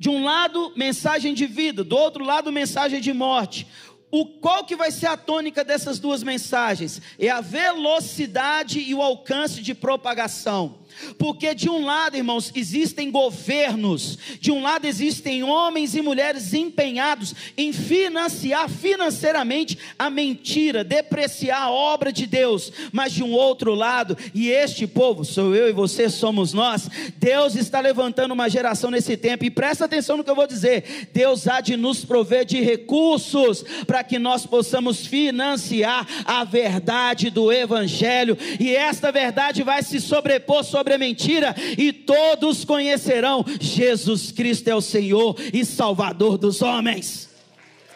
De 0.02 0.08
um 0.08 0.24
lado, 0.24 0.72
mensagem 0.74 1.32
de 1.32 1.46
vida, 1.46 1.84
do 1.84 1.96
outro 1.96 2.24
lado, 2.24 2.50
mensagem 2.50 3.00
de 3.00 3.12
morte. 3.12 3.68
O 4.10 4.26
qual 4.26 4.64
que 4.64 4.74
vai 4.74 4.90
ser 4.90 5.06
a 5.06 5.16
tônica 5.16 5.62
dessas 5.62 6.00
duas 6.00 6.24
mensagens? 6.24 7.00
É 7.20 7.28
a 7.28 7.40
velocidade 7.40 8.80
e 8.80 8.92
o 8.96 9.00
alcance 9.00 9.62
de 9.62 9.76
propagação. 9.76 10.81
Porque 11.18 11.54
de 11.54 11.68
um 11.68 11.84
lado, 11.84 12.16
irmãos, 12.16 12.50
existem 12.54 13.10
governos, 13.10 14.18
de 14.40 14.50
um 14.50 14.62
lado 14.62 14.86
existem 14.86 15.42
homens 15.42 15.94
e 15.94 16.02
mulheres 16.02 16.54
empenhados 16.54 17.34
em 17.56 17.72
financiar 17.72 18.68
financeiramente 18.68 19.78
a 19.98 20.10
mentira, 20.10 20.82
depreciar 20.82 21.62
a 21.62 21.70
obra 21.70 22.12
de 22.12 22.26
Deus, 22.26 22.72
mas 22.92 23.12
de 23.12 23.22
um 23.22 23.32
outro 23.32 23.74
lado, 23.74 24.16
e 24.34 24.50
este 24.50 24.86
povo, 24.86 25.24
sou 25.24 25.54
eu 25.54 25.68
e 25.68 25.72
você, 25.72 26.08
somos 26.08 26.52
nós, 26.52 26.88
Deus 27.16 27.54
está 27.54 27.80
levantando 27.80 28.32
uma 28.32 28.48
geração 28.48 28.90
nesse 28.90 29.16
tempo, 29.16 29.44
e 29.44 29.50
presta 29.50 29.84
atenção 29.84 30.16
no 30.16 30.24
que 30.24 30.30
eu 30.30 30.34
vou 30.34 30.46
dizer: 30.46 31.08
Deus 31.12 31.46
há 31.46 31.60
de 31.60 31.76
nos 31.76 32.04
prover 32.04 32.44
de 32.44 32.60
recursos 32.60 33.64
para 33.86 34.02
que 34.02 34.18
nós 34.18 34.46
possamos 34.46 35.06
financiar 35.06 36.06
a 36.24 36.44
verdade 36.44 37.30
do 37.30 37.52
Evangelho, 37.52 38.36
e 38.58 38.74
esta 38.74 39.12
verdade 39.12 39.62
vai 39.62 39.82
se 39.82 40.00
sobrepor 40.00 40.64
sobre 40.64 40.81
sobre 40.82 40.94
a 40.94 40.98
mentira, 40.98 41.54
e 41.78 41.92
todos 41.92 42.64
conhecerão 42.64 43.44
Jesus 43.60 44.32
Cristo 44.32 44.66
é 44.66 44.74
o 44.74 44.80
Senhor 44.80 45.36
e 45.52 45.64
Salvador 45.64 46.36
dos 46.36 46.60
homens. 46.60 47.30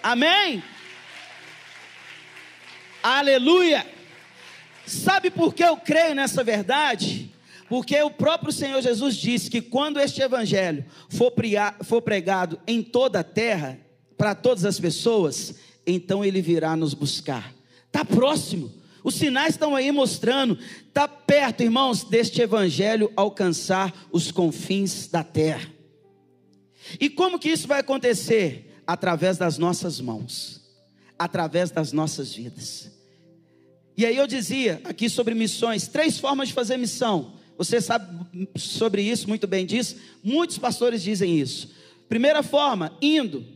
Amém? 0.00 0.62
Aleluia! 3.02 3.84
Sabe 4.86 5.30
por 5.30 5.52
que 5.52 5.64
eu 5.64 5.76
creio 5.76 6.14
nessa 6.14 6.44
verdade? 6.44 7.28
Porque 7.68 8.00
o 8.00 8.10
próprio 8.10 8.52
Senhor 8.52 8.80
Jesus 8.80 9.16
disse 9.16 9.50
que 9.50 9.60
quando 9.60 9.98
este 9.98 10.22
evangelho 10.22 10.84
for, 11.08 11.32
pregado 12.02 12.60
em 12.68 12.84
toda 12.84 13.18
a 13.18 13.24
terra, 13.24 13.80
para 14.16 14.32
todas 14.32 14.64
as 14.64 14.78
pessoas, 14.78 15.56
então 15.84 16.24
ele 16.24 16.40
virá 16.40 16.76
nos 16.76 16.94
buscar. 16.94 17.52
Está 17.88 18.04
próximo. 18.04 18.72
Os 19.06 19.14
sinais 19.14 19.54
estão 19.54 19.76
aí 19.76 19.92
mostrando, 19.92 20.58
está 20.88 21.06
perto, 21.06 21.62
irmãos, 21.62 22.02
deste 22.02 22.42
evangelho 22.42 23.12
alcançar 23.14 23.94
os 24.10 24.32
confins 24.32 25.06
da 25.06 25.22
terra. 25.22 25.72
E 26.98 27.08
como 27.08 27.38
que 27.38 27.48
isso 27.48 27.68
vai 27.68 27.78
acontecer? 27.78 28.82
Através 28.84 29.38
das 29.38 29.58
nossas 29.58 30.00
mãos, 30.00 30.60
através 31.16 31.70
das 31.70 31.92
nossas 31.92 32.34
vidas. 32.34 32.90
E 33.96 34.04
aí 34.04 34.16
eu 34.16 34.26
dizia 34.26 34.80
aqui 34.82 35.08
sobre 35.08 35.36
missões, 35.36 35.86
três 35.86 36.18
formas 36.18 36.48
de 36.48 36.54
fazer 36.54 36.76
missão. 36.76 37.34
Você 37.56 37.80
sabe 37.80 38.08
sobre 38.56 39.02
isso, 39.02 39.28
muito 39.28 39.46
bem 39.46 39.64
disso. 39.64 39.98
Muitos 40.20 40.58
pastores 40.58 41.00
dizem 41.00 41.38
isso. 41.38 41.70
Primeira 42.08 42.42
forma, 42.42 42.92
indo. 43.00 43.46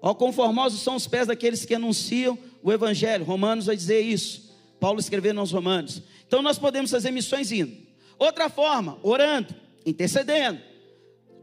Ó, 0.00 0.14
conformosos 0.14 0.80
são 0.80 0.96
os 0.96 1.06
pés 1.06 1.26
daqueles 1.26 1.66
que 1.66 1.74
anunciam 1.74 2.38
o 2.62 2.72
evangelho. 2.72 3.22
Romanos 3.22 3.66
vai 3.66 3.76
dizer 3.76 4.00
isso. 4.00 4.43
Paulo 4.84 5.00
escrevendo 5.00 5.40
aos 5.40 5.50
Romanos. 5.50 6.02
Então 6.26 6.42
nós 6.42 6.58
podemos 6.58 6.90
fazer 6.90 7.10
missões 7.10 7.50
indo. 7.50 7.74
Outra 8.18 8.50
forma, 8.50 8.98
orando, 9.02 9.54
intercedendo. 9.86 10.60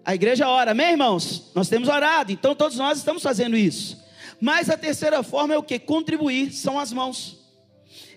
A 0.05 0.13
igreja 0.13 0.47
ora, 0.47 0.73
amém, 0.73 0.91
irmãos? 0.91 1.49
Nós 1.55 1.67
temos 1.67 1.89
orado, 1.89 2.31
então 2.31 2.53
todos 2.53 2.77
nós 2.77 2.99
estamos 2.99 3.23
fazendo 3.23 3.57
isso. 3.57 3.99
Mas 4.39 4.69
a 4.69 4.77
terceira 4.77 5.23
forma 5.23 5.55
é 5.55 5.57
o 5.57 5.63
que? 5.63 5.79
Contribuir, 5.79 6.53
são 6.53 6.77
as 6.77 6.93
mãos. 6.93 7.39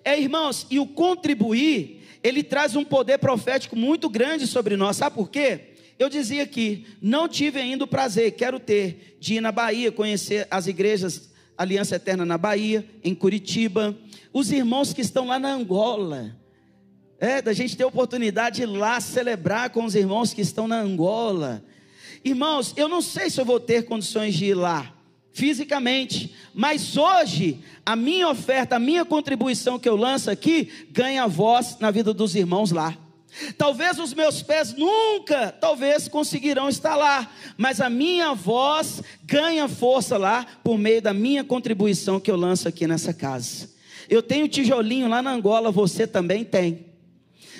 É, 0.04 0.20
irmãos, 0.20 0.66
e 0.70 0.78
o 0.78 0.86
contribuir 0.86 2.02
ele 2.22 2.42
traz 2.42 2.76
um 2.76 2.84
poder 2.84 3.16
profético 3.16 3.74
muito 3.74 4.10
grande 4.10 4.46
sobre 4.46 4.76
nós. 4.76 4.98
Sabe 4.98 5.16
por 5.16 5.30
quê? 5.30 5.72
Eu 5.98 6.10
dizia 6.10 6.42
aqui, 6.42 6.86
não 7.00 7.26
tive 7.26 7.58
ainda 7.58 7.84
o 7.84 7.88
prazer, 7.88 8.32
quero 8.32 8.60
ter, 8.60 9.16
de 9.18 9.36
ir 9.36 9.40
na 9.40 9.50
Bahia, 9.50 9.90
conhecer 9.90 10.46
as 10.50 10.66
igrejas 10.66 11.30
Aliança 11.56 11.96
Eterna 11.96 12.24
na 12.24 12.36
Bahia, 12.36 12.84
em 13.02 13.14
Curitiba, 13.14 13.96
os 14.32 14.50
irmãos 14.50 14.92
que 14.92 15.00
estão 15.00 15.26
lá 15.26 15.38
na 15.38 15.52
Angola. 15.52 16.36
É, 17.18 17.40
da 17.40 17.52
gente 17.52 17.76
ter 17.76 17.84
oportunidade 17.84 18.56
de 18.56 18.66
lá 18.66 19.00
celebrar 19.00 19.70
com 19.70 19.84
os 19.84 19.94
irmãos 19.94 20.34
que 20.34 20.42
estão 20.42 20.66
na 20.66 20.80
Angola. 20.80 21.64
Irmãos, 22.24 22.74
eu 22.76 22.88
não 22.88 23.00
sei 23.00 23.30
se 23.30 23.40
eu 23.40 23.44
vou 23.44 23.60
ter 23.60 23.84
condições 23.84 24.34
de 24.34 24.46
ir 24.46 24.54
lá 24.54 24.92
fisicamente, 25.32 26.32
mas 26.54 26.96
hoje 26.96 27.60
a 27.84 27.96
minha 27.96 28.28
oferta, 28.28 28.76
a 28.76 28.78
minha 28.78 29.04
contribuição 29.04 29.80
que 29.80 29.88
eu 29.88 29.96
lanço 29.96 30.30
aqui 30.30 30.70
ganha 30.92 31.26
voz 31.26 31.76
na 31.80 31.90
vida 31.90 32.14
dos 32.14 32.36
irmãos 32.36 32.70
lá. 32.70 32.96
Talvez 33.58 33.98
os 33.98 34.14
meus 34.14 34.42
pés 34.42 34.74
nunca, 34.74 35.50
talvez 35.52 36.08
conseguirão 36.08 36.68
estar 36.68 36.94
lá, 36.94 37.30
mas 37.56 37.80
a 37.80 37.90
minha 37.90 38.32
voz 38.32 39.02
ganha 39.24 39.68
força 39.68 40.16
lá 40.16 40.46
por 40.62 40.78
meio 40.78 41.02
da 41.02 41.12
minha 41.12 41.42
contribuição 41.42 42.20
que 42.20 42.30
eu 42.30 42.36
lanço 42.36 42.68
aqui 42.68 42.86
nessa 42.86 43.12
casa. 43.12 43.70
Eu 44.08 44.22
tenho 44.22 44.48
tijolinho 44.48 45.08
lá 45.08 45.20
na 45.20 45.32
Angola, 45.32 45.70
você 45.70 46.06
também 46.06 46.44
tem. 46.44 46.86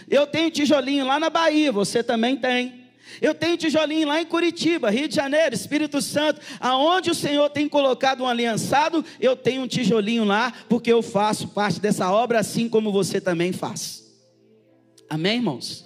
Eu 0.09 0.27
tenho 0.27 0.51
tijolinho 0.51 1.07
lá 1.07 1.19
na 1.19 1.31
Bahia, 1.31 1.73
você 1.73 2.03
também 2.03 2.37
tem. 2.37 2.85
Eu 3.21 3.35
tenho 3.35 3.57
tijolinho 3.57 4.09
lá 4.09 4.21
em 4.21 4.27
Curitiba, 4.27 4.91
Rio 4.91 5.09
de 5.09 5.15
Janeiro, 5.15 5.55
Espírito 5.55 6.01
Santo, 6.01 6.41
aonde 6.61 7.11
o 7.11 7.15
Senhor 7.15 7.49
tem 7.51 7.69
colocado 7.69 8.23
um 8.23 8.29
aliançado, 8.29 9.05
eu 9.21 9.37
tenho 9.37 9.63
um 9.63 9.69
tijolinho 9.69 10.25
lá, 10.25 10.53
porque 10.69 10.93
eu 10.93 11.03
faço 11.03 11.49
parte 11.49 11.81
dessa 11.81 12.11
obra, 12.11 12.41
assim 12.41 12.69
como 12.69 12.93
você 12.93 13.21
também 13.21 13.53
faz. 13.53 14.04
Amém, 15.09 15.37
irmãos? 15.37 15.85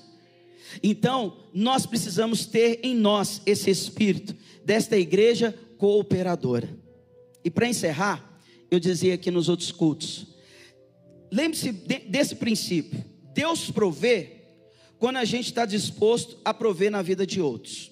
Então, 0.82 1.36
nós 1.52 1.86
precisamos 1.86 2.46
ter 2.46 2.80
em 2.82 2.94
nós 2.94 3.42
esse 3.46 3.70
espírito 3.70 4.36
desta 4.64 4.96
igreja 4.96 5.54
cooperadora. 5.76 6.68
E 7.44 7.50
para 7.50 7.68
encerrar, 7.68 8.40
eu 8.70 8.78
dizia 8.78 9.14
aqui 9.14 9.30
nos 9.30 9.48
outros 9.48 9.72
cultos, 9.72 10.26
lembre-se 11.32 11.72
de, 11.72 12.00
desse 12.00 12.34
princípio: 12.34 13.02
Deus 13.32 13.70
provê 13.70 14.32
quando 14.98 15.16
a 15.16 15.24
gente 15.24 15.46
está 15.46 15.64
disposto 15.64 16.38
a 16.44 16.52
prover 16.52 16.90
na 16.90 17.02
vida 17.02 17.26
de 17.26 17.40
outros. 17.40 17.90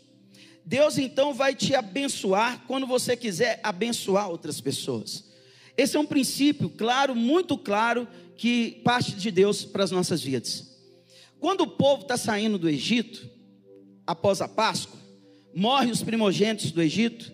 Deus 0.64 0.98
então 0.98 1.32
vai 1.32 1.54
te 1.54 1.74
abençoar 1.74 2.64
quando 2.66 2.86
você 2.86 3.16
quiser 3.16 3.60
abençoar 3.62 4.28
outras 4.28 4.60
pessoas. 4.60 5.24
Esse 5.76 5.96
é 5.96 6.00
um 6.00 6.06
princípio 6.06 6.68
claro, 6.68 7.14
muito 7.14 7.56
claro, 7.56 8.08
que 8.36 8.80
parte 8.82 9.12
de 9.12 9.30
Deus 9.30 9.64
para 9.64 9.84
as 9.84 9.90
nossas 9.90 10.22
vidas. 10.22 10.75
Quando 11.40 11.62
o 11.62 11.66
povo 11.66 12.03
está 12.03 12.16
saindo 12.16 12.59
do 12.59 12.68
Egito, 12.68 13.29
após 14.07 14.40
a 14.40 14.49
Páscoa, 14.49 14.99
morrem 15.55 15.90
os 15.90 16.03
primogênitos 16.03 16.70
do 16.70 16.83
Egito, 16.83 17.33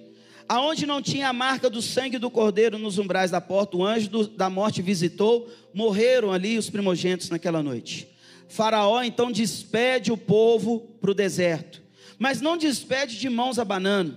aonde 0.49 0.87
não 0.87 1.01
tinha 1.01 1.29
a 1.29 1.33
marca 1.33 1.71
do 1.71 1.81
sangue 1.81 2.19
do 2.19 2.31
cordeiro 2.31 2.79
nos 2.79 2.99
umbrais 2.99 3.31
da 3.31 3.41
porta, 3.41 3.77
o 3.77 3.85
anjo 3.85 4.09
do, 4.09 4.29
da 4.29 4.51
morte 4.51 4.83
visitou, 4.83 5.51
morreram 5.73 6.33
ali 6.33 6.59
os 6.59 6.69
primogênitos 6.69 7.31
naquela 7.31 7.63
noite. 7.63 8.09
Faraó 8.49 9.03
então 9.03 9.33
despede 9.33 10.13
o 10.13 10.17
povo 10.17 10.81
para 11.01 11.11
o 11.11 11.15
deserto, 11.15 11.81
mas 12.19 12.41
não 12.41 12.57
despede 12.57 13.19
de 13.19 13.31
mãos 13.31 13.59
abanando. 13.59 14.17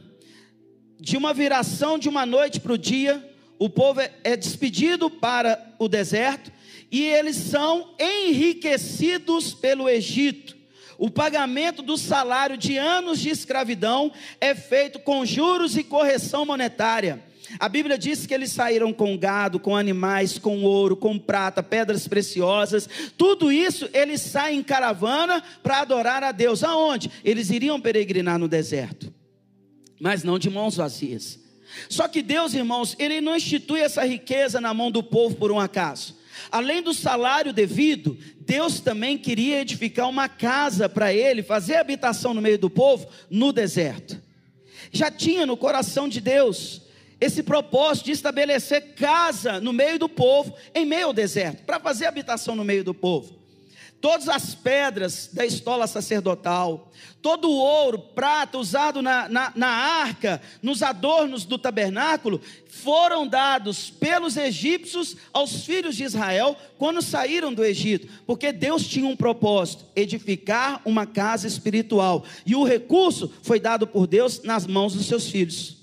De 1.00 1.16
uma 1.16 1.34
viração 1.34 1.98
de 1.98 2.10
uma 2.10 2.26
noite 2.26 2.60
para 2.60 2.74
o 2.74 2.78
dia, 2.78 3.24
o 3.58 3.70
povo 3.70 4.02
é, 4.02 4.12
é 4.24 4.36
despedido 4.36 5.10
para 5.10 5.74
o 5.80 5.88
deserto 5.88 6.52
e 6.96 7.04
eles 7.04 7.36
são 7.36 7.90
enriquecidos 8.00 9.54
pelo 9.54 9.90
Egito. 9.90 10.56
O 10.98 11.12
pagamento 11.12 11.82
do 11.82 11.98
salário 11.98 12.56
de 12.56 12.78
anos 12.78 13.20
de 13.20 13.28
escravidão 13.28 14.14
é 14.40 14.56
feito 14.56 15.00
com 15.00 15.26
juros 15.26 15.76
e 15.76 15.84
correção 15.84 16.46
monetária. 16.46 17.22
A 17.60 17.68
Bíblia 17.68 17.98
diz 17.98 18.26
que 18.26 18.34
eles 18.34 18.54
saíram 18.54 18.94
com 18.94 19.18
gado, 19.18 19.60
com 19.60 19.76
animais, 19.76 20.38
com 20.38 20.64
ouro, 20.64 20.96
com 20.96 21.20
prata, 21.20 21.62
pedras 21.62 22.08
preciosas. 22.08 22.88
Tudo 23.18 23.52
isso 23.52 23.90
eles 23.94 24.22
saem 24.22 24.60
em 24.60 24.64
caravana 24.64 25.44
para 25.62 25.82
adorar 25.82 26.24
a 26.24 26.32
Deus. 26.32 26.64
Aonde? 26.64 27.12
Eles 27.26 27.50
iriam 27.50 27.82
peregrinar 27.82 28.40
no 28.40 28.48
deserto, 28.48 29.14
mas 30.00 30.24
não 30.24 30.40
de 30.40 30.50
mãos 30.50 30.78
vazias. 30.78 31.44
Só 31.90 32.08
que 32.08 32.22
Deus, 32.22 32.54
irmãos, 32.54 32.96
Ele 32.98 33.20
não 33.20 33.36
institui 33.36 33.82
essa 33.82 34.06
riqueza 34.06 34.62
na 34.62 34.74
mão 34.74 34.90
do 34.90 35.04
povo 35.04 35.36
por 35.36 35.52
um 35.52 35.60
acaso. 35.60 36.24
Além 36.52 36.82
do 36.82 36.94
salário 36.94 37.54
devido, 37.54 38.18
Deus 38.40 38.80
também 38.80 39.18
queria 39.18 39.62
edificar 39.62 40.10
uma 40.10 40.30
casa 40.30 40.88
para 40.88 41.14
ele, 41.14 41.44
fazer 41.44 41.76
habitação 41.76 42.34
no 42.34 42.42
meio 42.42 42.60
do 42.60 42.70
povo, 42.70 43.08
no 43.30 43.52
deserto. 43.52 44.22
Já 44.92 45.12
tinha 45.12 45.46
no 45.46 45.58
coração 45.58 46.08
de 46.08 46.22
Deus 46.22 46.82
esse 47.20 47.42
propósito 47.42 48.06
de 48.06 48.12
estabelecer 48.12 48.94
casa 48.96 49.60
no 49.60 49.72
meio 49.72 49.98
do 49.98 50.10
povo, 50.10 50.54
em 50.74 50.86
meio 50.86 51.08
ao 51.08 51.14
deserto, 51.14 51.64
para 51.64 51.80
fazer 51.80 52.06
habitação 52.06 52.56
no 52.56 52.64
meio 52.64 52.84
do 52.84 52.94
povo 52.94 53.35
todas 54.06 54.30
as 54.30 54.54
pedras 54.54 55.32
da 55.34 55.44
estola 55.44 55.88
sacerdotal, 55.88 56.92
todo 57.24 57.50
o 57.50 57.56
ouro, 57.56 57.98
prata 57.98 58.56
usado 58.56 59.02
na, 59.02 59.28
na, 59.28 59.52
na, 59.56 59.68
arca, 59.68 60.40
nos 60.62 60.84
adornos 60.84 61.44
do 61.44 61.58
tabernáculo, 61.58 62.40
foram 62.68 63.26
dados 63.28 63.90
pelos 63.90 64.38
egípcios 64.38 65.18
aos 65.34 65.66
filhos 65.66 65.96
de 65.96 66.04
Israel 66.04 66.56
quando 66.78 67.02
saíram 67.02 67.52
do 67.52 67.66
Egito, 67.66 68.08
porque 68.28 68.52
Deus 68.52 68.86
tinha 68.86 69.08
um 69.08 69.16
propósito: 69.16 69.86
edificar 69.96 70.84
uma 70.86 71.08
casa 71.08 71.48
espiritual, 71.48 72.24
e 72.46 72.56
o 72.56 72.64
recurso 72.64 73.34
foi 73.42 73.60
dado 73.60 73.88
por 73.88 74.06
Deus 74.06 74.44
nas 74.44 74.68
mãos 74.68 74.94
dos 74.94 75.08
seus 75.08 75.28
filhos. 75.28 75.78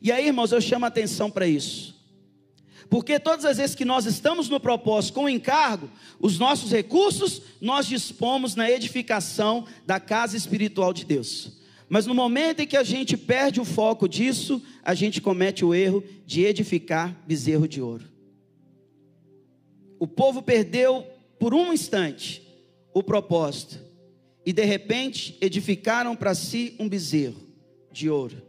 E 0.00 0.10
aí, 0.10 0.28
irmãos, 0.28 0.50
eu 0.50 0.62
chamo 0.62 0.86
a 0.86 0.88
atenção 0.88 1.30
para 1.30 1.46
isso. 1.46 1.99
Porque 2.90 3.20
todas 3.20 3.44
as 3.44 3.58
vezes 3.58 3.76
que 3.76 3.84
nós 3.84 4.04
estamos 4.04 4.48
no 4.48 4.58
propósito 4.58 5.14
com 5.14 5.28
encargo, 5.28 5.88
os 6.18 6.40
nossos 6.40 6.72
recursos 6.72 7.40
nós 7.60 7.86
dispomos 7.86 8.56
na 8.56 8.68
edificação 8.68 9.64
da 9.86 10.00
casa 10.00 10.36
espiritual 10.36 10.92
de 10.92 11.04
Deus. 11.04 11.52
Mas 11.88 12.04
no 12.04 12.14
momento 12.14 12.60
em 12.60 12.66
que 12.66 12.76
a 12.76 12.82
gente 12.82 13.16
perde 13.16 13.60
o 13.60 13.64
foco 13.64 14.08
disso, 14.08 14.60
a 14.82 14.92
gente 14.92 15.20
comete 15.20 15.64
o 15.64 15.72
erro 15.72 16.02
de 16.26 16.44
edificar 16.44 17.16
bezerro 17.26 17.68
de 17.68 17.80
ouro. 17.80 18.10
O 19.98 20.06
povo 20.06 20.42
perdeu 20.42 21.06
por 21.38 21.54
um 21.54 21.72
instante 21.72 22.42
o 22.92 23.04
propósito 23.04 23.78
e 24.44 24.52
de 24.52 24.64
repente 24.64 25.38
edificaram 25.40 26.16
para 26.16 26.34
si 26.34 26.74
um 26.78 26.88
bezerro 26.88 27.40
de 27.92 28.10
ouro. 28.10 28.42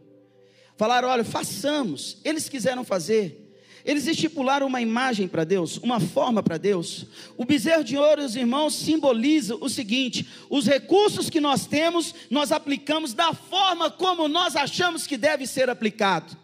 Falaram: 0.76 1.08
olha, 1.08 1.22
façamos. 1.22 2.18
Eles 2.24 2.48
quiseram 2.48 2.82
fazer, 2.84 3.41
eles 3.84 4.06
estipularam 4.06 4.66
uma 4.66 4.80
imagem 4.80 5.26
para 5.26 5.44
Deus, 5.44 5.78
uma 5.78 5.98
forma 5.98 6.42
para 6.42 6.56
Deus. 6.56 7.06
O 7.36 7.44
bezerro 7.44 7.82
de 7.82 7.96
ouro, 7.96 8.24
os 8.24 8.36
irmãos, 8.36 8.74
simboliza 8.74 9.56
o 9.56 9.68
seguinte: 9.68 10.26
os 10.48 10.66
recursos 10.66 11.28
que 11.28 11.40
nós 11.40 11.66
temos, 11.66 12.14
nós 12.30 12.52
aplicamos 12.52 13.12
da 13.12 13.34
forma 13.34 13.90
como 13.90 14.28
nós 14.28 14.54
achamos 14.54 15.06
que 15.06 15.16
deve 15.16 15.46
ser 15.46 15.68
aplicado. 15.68 16.36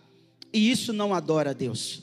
E 0.52 0.70
isso 0.70 0.92
não 0.92 1.14
adora 1.14 1.50
a 1.50 1.52
Deus. 1.54 2.02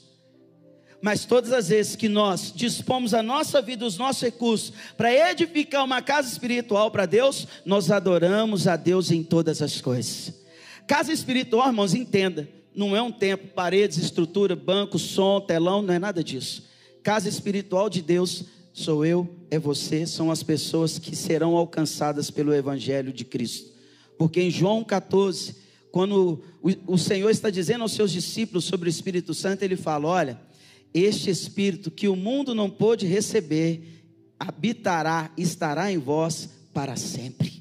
Mas 1.01 1.25
todas 1.25 1.51
as 1.51 1.69
vezes 1.69 1.95
que 1.95 2.07
nós 2.07 2.51
dispomos 2.55 3.13
a 3.13 3.21
nossa 3.21 3.61
vida, 3.61 3.85
os 3.85 3.97
nossos 3.97 4.23
recursos, 4.23 4.73
para 4.95 5.13
edificar 5.31 5.83
uma 5.83 6.01
casa 6.01 6.31
espiritual 6.31 6.89
para 6.89 7.05
Deus, 7.05 7.47
nós 7.65 7.91
adoramos 7.91 8.67
a 8.67 8.75
Deus 8.75 9.11
em 9.11 9.21
todas 9.21 9.61
as 9.61 9.81
coisas. 9.81 10.33
Casa 10.87 11.11
espiritual, 11.11 11.67
irmãos, 11.67 11.93
entenda 11.93 12.47
não 12.75 12.95
é 12.95 13.01
um 13.01 13.11
templo, 13.11 13.47
paredes, 13.55 13.97
estrutura, 13.97 14.55
banco, 14.55 14.99
som, 14.99 15.39
telão, 15.39 15.81
não 15.81 15.93
é 15.93 15.99
nada 15.99 16.23
disso. 16.23 16.63
Casa 17.01 17.29
espiritual 17.29 17.89
de 17.89 18.01
Deus 18.01 18.45
sou 18.73 19.05
eu, 19.05 19.33
é 19.49 19.57
você, 19.57 20.05
são 20.05 20.29
as 20.29 20.43
pessoas 20.43 20.99
que 20.99 21.15
serão 21.15 21.55
alcançadas 21.55 22.29
pelo 22.29 22.53
Evangelho 22.53 23.13
de 23.13 23.23
Cristo. 23.23 23.71
Porque 24.17 24.41
em 24.41 24.51
João 24.51 24.83
14, 24.83 25.55
quando 25.91 26.43
o, 26.85 26.97
Senhor 26.97 27.29
está 27.29 27.49
dizendo 27.49 27.83
aos 27.83 27.93
seus 27.93 28.11
discípulos 28.11 28.65
sobre 28.65 28.89
o 28.89 28.91
Espírito 28.91 29.33
Santo, 29.33 29.63
ele 29.63 29.77
fala: 29.77 30.07
Olha, 30.07 30.41
este 30.93 31.29
Espírito 31.29 31.89
que 31.89 32.09
o 32.09 32.15
mundo 32.15 32.53
não 32.53 32.69
pôde 32.69 33.05
receber, 33.05 34.03
habitará, 34.37 35.31
estará 35.37 35.89
em 35.91 35.97
vós 35.97 36.49
para 36.73 36.97
sempre. 36.97 37.54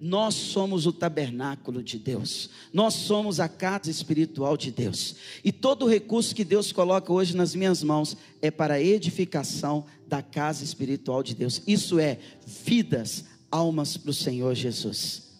Nós 0.00 0.34
somos 0.34 0.86
o 0.86 0.92
tabernáculo 0.92 1.82
de 1.82 1.98
Deus, 1.98 2.48
nós 2.72 2.94
somos 2.94 3.38
a 3.38 3.50
casa 3.50 3.90
espiritual 3.90 4.56
de 4.56 4.70
Deus, 4.70 5.14
e 5.44 5.52
todo 5.52 5.86
recurso 5.86 6.34
que 6.34 6.42
Deus 6.42 6.72
coloca 6.72 7.12
hoje 7.12 7.36
nas 7.36 7.54
minhas 7.54 7.82
mãos 7.82 8.16
é 8.40 8.50
para 8.50 8.74
a 8.74 8.82
edificação 8.82 9.84
da 10.08 10.22
casa 10.22 10.64
espiritual 10.64 11.22
de 11.22 11.34
Deus, 11.34 11.60
isso 11.66 11.98
é 11.98 12.18
vidas, 12.46 13.26
almas 13.50 13.98
para 13.98 14.10
o 14.10 14.14
Senhor 14.14 14.54
Jesus. 14.54 15.34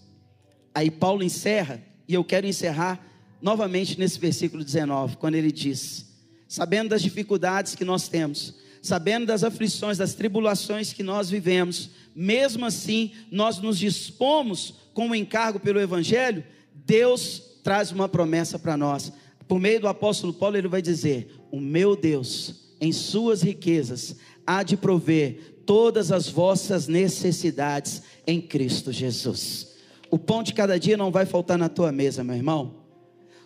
Aí 0.74 0.90
Paulo 0.90 1.22
encerra, 1.22 1.82
e 2.06 2.12
eu 2.12 2.22
quero 2.22 2.46
encerrar 2.46 3.02
novamente 3.40 3.98
nesse 3.98 4.18
versículo 4.18 4.62
19, 4.62 5.16
quando 5.16 5.36
ele 5.36 5.50
diz: 5.50 6.06
Sabendo 6.46 6.90
das 6.90 7.02
dificuldades 7.02 7.74
que 7.74 7.84
nós 7.84 8.08
temos, 8.08 8.54
sabendo 8.82 9.26
das 9.26 9.44
aflições, 9.44 9.98
das 9.98 10.14
tribulações 10.14 10.92
que 10.92 11.02
nós 11.02 11.30
vivemos, 11.30 11.90
mesmo 12.20 12.66
assim 12.66 13.12
nós 13.30 13.58
nos 13.60 13.78
dispomos 13.78 14.74
com 14.92 15.08
o 15.08 15.14
encargo 15.14 15.58
pelo 15.58 15.80
Evangelho, 15.80 16.44
Deus 16.74 17.42
traz 17.64 17.90
uma 17.92 18.10
promessa 18.10 18.58
para 18.58 18.76
nós. 18.76 19.10
Por 19.48 19.58
meio 19.58 19.80
do 19.80 19.88
apóstolo 19.88 20.34
Paulo, 20.34 20.54
ele 20.54 20.68
vai 20.68 20.82
dizer: 20.82 21.34
O 21.50 21.58
meu 21.58 21.96
Deus, 21.96 22.74
em 22.78 22.92
suas 22.92 23.40
riquezas, 23.40 24.16
há 24.46 24.62
de 24.62 24.76
prover 24.76 25.62
todas 25.64 26.12
as 26.12 26.28
vossas 26.28 26.86
necessidades 26.86 28.02
em 28.26 28.38
Cristo 28.38 28.92
Jesus. 28.92 29.68
O 30.10 30.18
pão 30.18 30.42
de 30.42 30.52
cada 30.52 30.78
dia 30.78 30.98
não 30.98 31.10
vai 31.10 31.24
faltar 31.24 31.56
na 31.56 31.70
tua 31.70 31.90
mesa, 31.90 32.22
meu 32.22 32.36
irmão. 32.36 32.84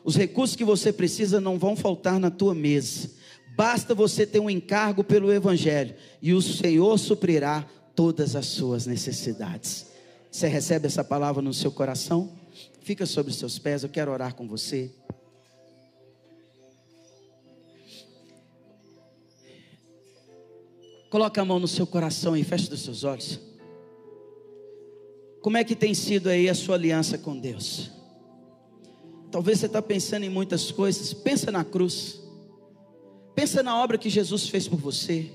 Os 0.02 0.16
recursos 0.16 0.56
que 0.56 0.64
você 0.64 0.92
precisa 0.92 1.40
não 1.40 1.60
vão 1.60 1.76
faltar 1.76 2.18
na 2.18 2.30
tua 2.30 2.56
mesa. 2.56 3.12
Basta 3.56 3.94
você 3.94 4.26
ter 4.26 4.40
um 4.40 4.50
encargo 4.50 5.04
pelo 5.04 5.32
Evangelho 5.32 5.94
e 6.20 6.34
o 6.34 6.42
Senhor 6.42 6.98
suprirá 6.98 7.64
todas 7.94 8.36
as 8.36 8.46
suas 8.46 8.86
necessidades. 8.86 9.86
Você 10.30 10.48
recebe 10.48 10.86
essa 10.86 11.04
palavra 11.04 11.40
no 11.40 11.54
seu 11.54 11.70
coração? 11.70 12.32
Fica 12.80 13.06
sobre 13.06 13.30
os 13.30 13.38
seus 13.38 13.58
pés, 13.58 13.82
eu 13.82 13.88
quero 13.88 14.10
orar 14.10 14.34
com 14.34 14.46
você. 14.46 14.90
Coloca 21.08 21.40
a 21.40 21.44
mão 21.44 21.60
no 21.60 21.68
seu 21.68 21.86
coração 21.86 22.36
e 22.36 22.42
feche 22.42 22.72
os 22.72 22.82
seus 22.82 23.04
olhos. 23.04 23.38
Como 25.40 25.56
é 25.56 25.62
que 25.62 25.76
tem 25.76 25.94
sido 25.94 26.28
aí 26.28 26.48
a 26.48 26.54
sua 26.54 26.74
aliança 26.74 27.16
com 27.16 27.38
Deus? 27.38 27.90
Talvez 29.30 29.60
você 29.60 29.66
está 29.66 29.80
pensando 29.80 30.24
em 30.24 30.28
muitas 30.28 30.72
coisas. 30.72 31.14
Pensa 31.14 31.52
na 31.52 31.62
cruz. 31.62 32.20
Pensa 33.34 33.62
na 33.62 33.80
obra 33.80 33.96
que 33.98 34.10
Jesus 34.10 34.48
fez 34.48 34.66
por 34.66 34.78
você. 34.78 35.30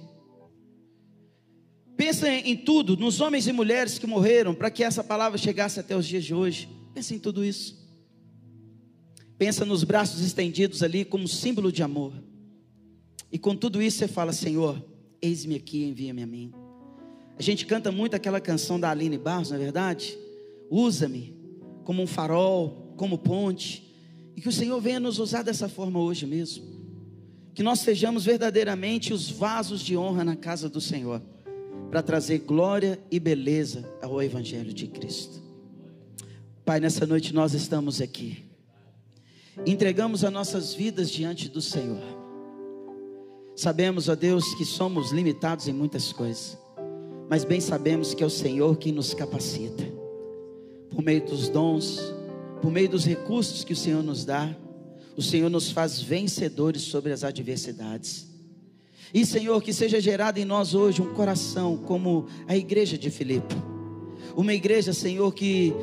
Pensa 2.20 2.34
em 2.34 2.58
tudo, 2.58 2.98
nos 2.98 3.22
homens 3.22 3.48
e 3.48 3.54
mulheres 3.54 3.98
que 3.98 4.06
morreram 4.06 4.54
para 4.54 4.70
que 4.70 4.84
essa 4.84 5.02
palavra 5.02 5.38
chegasse 5.38 5.80
até 5.80 5.96
os 5.96 6.06
dias 6.06 6.26
de 6.26 6.34
hoje. 6.34 6.68
Pensa 6.94 7.16
em 7.16 7.20
tudo 7.20 7.46
isso. 7.46 7.80
Pensa 9.38 9.64
nos 9.64 9.86
braços 9.86 10.20
estendidos 10.22 10.84
ali 10.84 11.06
como 11.06 11.30
símbolo 11.30 11.72
de 11.72 11.82
amor. 11.82 12.12
E 13.32 13.40
com 13.40 13.56
tudo 13.56 13.82
isso 13.82 14.00
você 14.00 14.08
fala: 14.10 14.34
Senhor, 14.34 14.84
eis-me 15.22 15.56
aqui, 15.56 15.86
envia-me 15.86 16.22
a 16.22 16.28
mim. 16.28 16.54
A 17.38 17.42
gente 17.42 17.66
canta 17.66 17.90
muito 17.90 18.18
aquela 18.18 18.42
canção 18.42 18.78
da 18.78 18.90
Aline 18.90 19.18
Barros, 19.18 19.52
não 19.52 19.56
é 19.56 19.60
verdade? 19.62 20.18
Usa-me 20.70 21.34
como 21.86 22.04
um 22.04 22.08
farol, 22.08 22.94
como 22.98 23.18
ponte. 23.18 23.96
E 24.36 24.42
que 24.42 24.50
o 24.50 24.52
Senhor 24.52 24.82
venha 24.82 25.00
nos 25.00 25.20
usar 25.20 25.42
dessa 25.42 25.70
forma 25.70 26.02
hoje 26.02 26.26
mesmo. 26.26 26.66
Que 27.54 27.64
nós 27.64 27.80
sejamos 27.80 28.26
verdadeiramente 28.26 29.14
os 29.14 29.30
vasos 29.30 29.80
de 29.80 29.96
honra 29.96 30.26
na 30.26 30.36
casa 30.36 30.68
do 30.68 30.82
Senhor 30.82 31.22
para 31.90 32.04
trazer 32.04 32.40
glória 32.40 33.00
e 33.10 33.20
beleza 33.20 33.90
ao 34.02 34.22
Evangelho 34.22 34.74
de 34.74 34.88
Cristo. 34.88 35.42
Pai, 36.64 36.80
nessa 36.80 37.06
noite 37.06 37.34
nós 37.34 37.54
estamos 37.54 38.00
aqui, 38.00 38.46
entregamos 39.66 40.24
as 40.24 40.32
nossas 40.32 40.74
vidas 40.74 41.10
diante 41.10 41.50
do 41.50 41.62
Senhor. 41.62 42.02
Sabemos, 43.56 44.08
ó 44.08 44.16
Deus, 44.16 44.54
que 44.54 44.64
somos 44.64 45.12
limitados 45.12 45.68
em 45.68 45.74
muitas 45.74 46.14
coisas, 46.14 46.58
mas 47.28 47.44
bem 47.44 47.60
sabemos 47.60 48.14
que 48.14 48.24
é 48.24 48.26
o 48.26 48.30
Senhor 48.30 48.78
que 48.78 48.92
nos 48.92 49.14
capacita, 49.14 49.84
por 50.92 51.04
meio 51.04 51.26
dos 51.26 51.50
dons, 51.50 52.00
por 52.62 52.72
meio 52.72 52.90
dos 52.90 53.04
recursos 53.04 53.64
que 53.64 53.74
o 53.74 53.76
Senhor 53.76 54.04
nos 54.04 54.24
dá, 54.24 54.56
o 55.18 55.22
Senhor 55.22 55.50
nos 55.50 55.72
faz 55.72 56.00
vencedores 56.00 56.84
sobre 56.84 57.12
as 57.12 57.24
adversidades. 57.24 58.29
E 59.14 59.26
Senhor, 59.26 59.62
que 59.62 59.74
seja 59.74 60.00
gerado 60.00 60.40
em 60.40 60.46
nós 60.46 60.76
hoje 60.76 61.02
um 61.02 61.14
coração 61.14 61.78
como 61.78 62.28
a 62.48 62.56
igreja 62.56 62.98
de 62.98 63.10
Filipe. 63.10 63.56
Uma 64.36 64.54
igreja, 64.54 64.94
Senhor, 64.94 65.34
que 65.34 65.74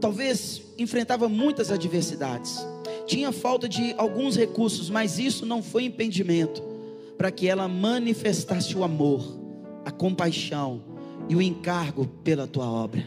talvez 0.00 0.62
enfrentava 0.78 1.28
muitas 1.28 1.70
adversidades. 1.70 2.64
Tinha 3.06 3.32
falta 3.32 3.68
de 3.68 3.92
alguns 3.98 4.36
recursos, 4.36 4.88
mas 4.88 5.18
isso 5.18 5.44
não 5.44 5.62
foi 5.62 5.84
impedimento 5.84 6.62
para 7.18 7.30
que 7.30 7.48
ela 7.48 7.68
manifestasse 7.68 8.76
o 8.76 8.84
amor, 8.84 9.38
a 9.84 9.90
compaixão 9.90 10.82
e 11.28 11.36
o 11.36 11.42
encargo 11.42 12.06
pela 12.24 12.46
tua 12.46 12.70
obra. 12.70 13.06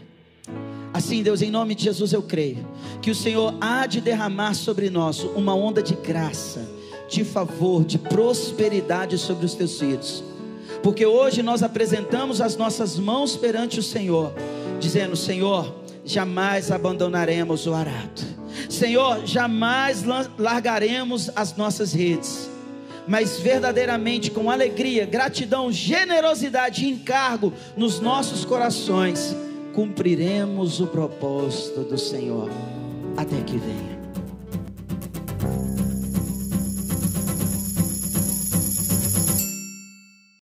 Assim, 0.93 1.23
Deus, 1.23 1.41
em 1.41 1.49
nome 1.49 1.73
de 1.73 1.84
Jesus 1.84 2.13
eu 2.13 2.21
creio 2.21 2.67
que 3.02 3.10
o 3.10 3.15
Senhor 3.15 3.56
há 3.60 3.88
de 3.88 3.99
derramar 3.99 4.54
sobre 4.54 4.89
nós 4.89 5.23
uma 5.36 5.56
onda 5.56 5.82
de 5.82 5.95
graça 5.95 6.69
de 7.13 7.23
favor, 7.23 7.86
de 7.86 7.97
prosperidade 7.97 9.17
sobre 9.17 9.45
os 9.45 9.54
teus 9.54 9.80
filhos. 9.80 10.23
Porque 10.82 11.06
hoje 11.06 11.43
nós 11.43 11.62
apresentamos 11.62 12.41
as 12.41 12.58
nossas 12.58 12.97
mãos 12.97 13.36
perante 13.38 13.80
o 13.80 13.84
Senhor, 13.84 14.34
dizendo: 14.80 15.15
Senhor, 15.15 15.73
jamais 16.04 16.71
abandonaremos 16.71 17.67
o 17.67 17.73
arado. 17.73 18.21
Senhor, 18.69 19.26
jamais 19.26 20.04
largaremos 20.38 21.30
as 21.36 21.56
nossas 21.56 21.93
redes. 21.93 22.49
Mas 23.08 23.38
verdadeiramente 23.39 24.32
com 24.32 24.49
alegria, 24.49 25.06
gratidão, 25.06 25.71
generosidade 25.71 26.86
e 26.86 26.89
encargo 26.89 27.54
nos 27.76 27.99
nossos 27.99 28.45
corações, 28.45 29.36
cumpriremos 29.73 30.80
o 30.80 30.88
propósito 30.88 31.82
do 31.82 31.97
Senhor 31.97 32.49
até 33.17 33.41
que 33.41 33.58
venha. 33.58 33.92